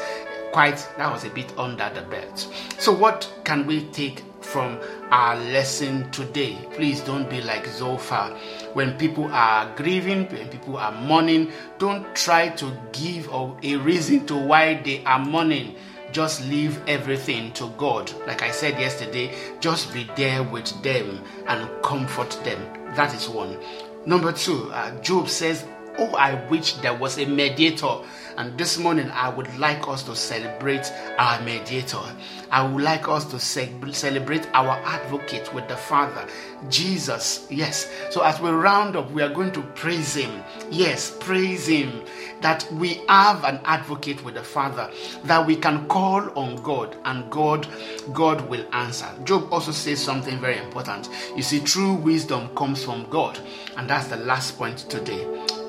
quite, 0.52 0.87
that 0.98 1.11
was 1.11 1.24
a 1.24 1.30
bit 1.30 1.50
under 1.56 1.90
the 1.94 2.02
belt. 2.02 2.52
So, 2.78 2.92
what 2.92 3.32
can 3.44 3.66
we 3.66 3.87
take 3.87 4.22
from 4.42 4.78
our 5.11 5.35
lesson 5.35 6.11
today? 6.11 6.59
Please 6.72 7.00
don't 7.00 7.30
be 7.30 7.40
like 7.40 7.66
Zophar. 7.66 8.37
When 8.74 8.98
people 8.98 9.24
are 9.32 9.74
grieving, 9.74 10.26
when 10.26 10.48
people 10.48 10.76
are 10.76 10.92
mourning, 10.92 11.50
don't 11.78 12.14
try 12.14 12.50
to 12.50 12.78
give 12.92 13.30
a 13.32 13.76
reason 13.76 14.26
to 14.26 14.37
why 14.37 14.82
they 14.82 15.02
are 15.04 15.18
mourning 15.18 15.76
just 16.12 16.47
leave 16.49 16.81
everything 16.87 17.53
to 17.53 17.69
God. 17.77 18.11
Like 18.27 18.42
I 18.42 18.51
said 18.51 18.79
yesterday, 18.81 19.35
just 19.61 19.92
be 19.92 20.09
there 20.16 20.42
with 20.42 20.83
them 20.83 21.23
and 21.47 21.69
comfort 21.83 22.31
them. 22.45 22.61
That 22.95 23.14
is 23.14 23.29
one. 23.29 23.59
Number 24.07 24.33
two, 24.33 24.71
uh, 24.73 24.99
Job 25.03 25.29
says, 25.29 25.64
Oh, 25.98 26.14
I 26.14 26.35
wish 26.48 26.74
there 26.74 26.94
was 26.94 27.18
a 27.18 27.26
mediator. 27.26 27.98
And 28.37 28.59
this 28.59 28.76
morning, 28.76 29.11
I 29.12 29.30
would 29.30 29.56
like 29.59 29.88
us 29.88 30.02
to 30.02 30.14
celebrate 30.14 30.92
our 31.18 31.40
mediator. 31.40 32.02
I 32.50 32.66
would 32.68 32.82
like 32.82 33.09
us 33.09 33.24
to 33.30 33.40
celebrate 33.40 34.46
our 34.52 34.72
advocate 34.85 35.52
with 35.54 35.68
the 35.68 35.76
Father, 35.76 36.26
Jesus. 36.68 37.46
Yes. 37.50 37.90
So 38.11 38.22
as 38.22 38.38
we 38.38 38.50
round 38.50 38.94
up, 38.94 39.11
we 39.11 39.22
are 39.22 39.32
going 39.32 39.52
to 39.52 39.62
praise 39.62 40.14
Him. 40.14 40.42
Yes, 40.70 41.16
praise 41.18 41.66
Him 41.66 42.04
that 42.42 42.70
we 42.72 43.00
have 43.09 43.42
an 43.44 43.59
advocate 43.64 44.22
with 44.22 44.35
the 44.35 44.42
Father, 44.42 44.90
that 45.24 45.46
we 45.46 45.56
can 45.56 45.88
call 45.88 46.30
on 46.38 46.56
God 46.56 46.94
and 47.06 47.30
God, 47.30 47.66
God 48.12 48.46
will 48.50 48.66
answer. 48.72 49.09
Job 49.24 49.50
also 49.50 49.72
says 49.72 49.98
something 49.98 50.38
very 50.40 50.59
important. 50.59 51.09
You 51.35 51.42
see, 51.42 51.61
true 51.61 51.94
wisdom 51.94 52.54
comes 52.54 52.85
from 52.85 53.09
God, 53.09 53.38
and 53.78 53.88
that's 53.88 54.09
the 54.09 54.18
last 54.18 54.59
point 54.59 54.78
today. 54.90 55.24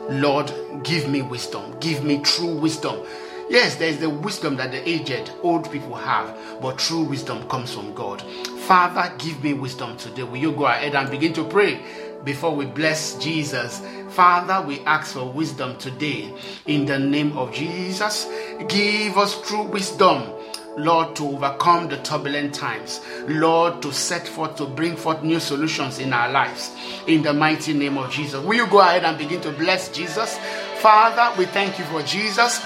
Lord, 0.09 0.51
give 0.83 1.09
me 1.09 1.21
wisdom. 1.21 1.79
Give 1.79 2.03
me 2.03 2.21
true 2.21 2.55
wisdom. 2.55 3.05
Yes, 3.49 3.75
there 3.75 3.89
is 3.89 3.99
the 3.99 4.09
wisdom 4.09 4.57
that 4.57 4.71
the 4.71 4.87
aged, 4.87 5.31
old 5.41 5.71
people 5.71 5.95
have, 5.95 6.37
but 6.61 6.77
true 6.77 7.03
wisdom 7.03 7.47
comes 7.47 7.73
from 7.73 7.93
God. 7.93 8.21
Father, 8.21 9.13
give 9.17 9.41
me 9.41 9.53
wisdom 9.53 9.95
today. 9.95 10.23
Will 10.23 10.37
you 10.37 10.51
go 10.51 10.65
ahead 10.65 10.95
and 10.95 11.09
begin 11.09 11.31
to 11.33 11.45
pray 11.45 11.81
before 12.25 12.53
we 12.53 12.65
bless 12.65 13.17
Jesus? 13.19 13.81
Father, 14.09 14.65
we 14.67 14.81
ask 14.81 15.13
for 15.13 15.31
wisdom 15.31 15.77
today 15.77 16.33
in 16.65 16.85
the 16.85 16.99
name 16.99 17.37
of 17.37 17.53
Jesus. 17.53 18.27
Give 18.67 19.17
us 19.17 19.41
true 19.47 19.63
wisdom 19.63 20.33
Lord, 20.77 21.15
to 21.15 21.27
overcome 21.29 21.89
the 21.89 21.97
turbulent 21.97 22.53
times. 22.53 23.01
Lord, 23.27 23.81
to 23.81 23.91
set 23.91 24.27
forth, 24.27 24.55
to 24.57 24.65
bring 24.65 24.95
forth 24.95 25.23
new 25.23 25.39
solutions 25.39 25.97
in 25.97 26.13
our 26.13 26.29
lives. 26.31 26.71
In 27.07 27.23
the 27.23 27.33
mighty 27.33 27.73
name 27.73 27.97
of 27.97 28.11
Jesus. 28.11 28.43
Will 28.43 28.55
you 28.55 28.67
go 28.67 28.79
ahead 28.79 29.03
and 29.03 29.17
begin 29.17 29.41
to 29.41 29.51
bless 29.51 29.89
Jesus? 29.89 30.37
Father, 30.79 31.35
we 31.37 31.45
thank 31.45 31.79
you 31.79 31.85
for 31.85 32.03
Jesus. 32.03 32.59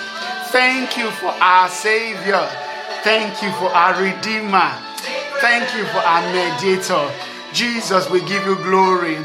Thank 0.51 0.97
you 0.97 1.09
for 1.11 1.29
our 1.29 1.69
Savior. 1.69 2.45
Thank 3.03 3.41
you 3.41 3.49
for 3.53 3.73
our 3.73 3.93
Redeemer. 3.93 4.71
Thank 5.39 5.73
you 5.73 5.85
for 5.85 5.99
our 5.99 6.21
Mediator. 6.33 7.09
Jesus, 7.53 8.09
we 8.09 8.19
give 8.25 8.45
you 8.45 8.55
glory. 8.57 9.15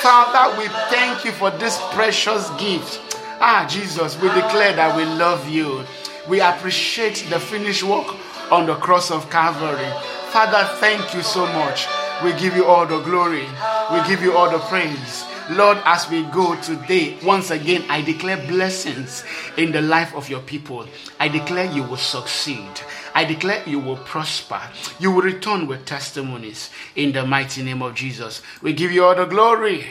Father, 0.00 0.56
we 0.56 0.68
thank 0.90 1.24
you 1.24 1.32
for 1.32 1.50
this 1.50 1.78
precious 1.92 2.48
gift. 2.50 3.00
Ah, 3.40 3.66
Jesus, 3.68 4.20
we 4.20 4.28
declare 4.28 4.74
that 4.76 4.96
we 4.96 5.04
love 5.04 5.48
you. 5.48 5.84
We 6.28 6.40
appreciate 6.40 7.26
the 7.30 7.40
finished 7.40 7.82
work 7.82 8.06
on 8.50 8.66
the 8.66 8.74
cross 8.76 9.10
of 9.10 9.30
Calvary. 9.30 9.90
Father, 10.30 10.66
thank 10.76 11.14
you 11.14 11.22
so 11.22 11.46
much. 11.46 11.86
We 12.22 12.32
give 12.32 12.56
you 12.56 12.64
all 12.64 12.86
the 12.86 13.00
glory. 13.00 13.46
We 13.92 14.06
give 14.06 14.22
you 14.22 14.36
all 14.36 14.50
the 14.50 14.58
praise. 14.58 15.24
Lord, 15.50 15.78
as 15.84 16.10
we 16.10 16.24
go 16.24 16.60
today, 16.60 17.16
once 17.22 17.50
again, 17.50 17.84
I 17.88 18.02
declare 18.02 18.36
blessings 18.36 19.24
in 19.56 19.72
the 19.72 19.80
life 19.80 20.14
of 20.14 20.28
your 20.28 20.40
people. 20.40 20.86
I 21.18 21.28
declare 21.28 21.70
you 21.72 21.82
will 21.82 21.96
succeed. 21.96 22.68
I 23.14 23.24
declare 23.24 23.62
you 23.66 23.78
will 23.78 23.96
prosper. 23.96 24.60
You 24.98 25.10
will 25.10 25.22
return 25.22 25.66
with 25.66 25.86
testimonies 25.86 26.70
in 26.96 27.12
the 27.12 27.24
mighty 27.24 27.62
name 27.62 27.82
of 27.82 27.94
Jesus. 27.94 28.42
We 28.60 28.74
give 28.74 28.92
you 28.92 29.04
all 29.04 29.14
the 29.14 29.24
glory. 29.24 29.86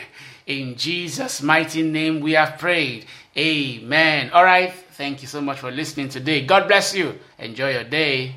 In 0.46 0.76
Jesus' 0.76 1.42
mighty 1.42 1.82
name, 1.82 2.20
we 2.20 2.32
have 2.32 2.58
prayed. 2.58 3.06
Amen. 3.36 4.30
All 4.30 4.44
right. 4.44 4.72
Thank 4.72 5.22
you 5.22 5.28
so 5.28 5.40
much 5.40 5.58
for 5.58 5.70
listening 5.70 6.08
today. 6.08 6.44
God 6.44 6.68
bless 6.68 6.94
you. 6.94 7.18
Enjoy 7.38 7.72
your 7.72 7.84
day. 7.84 8.34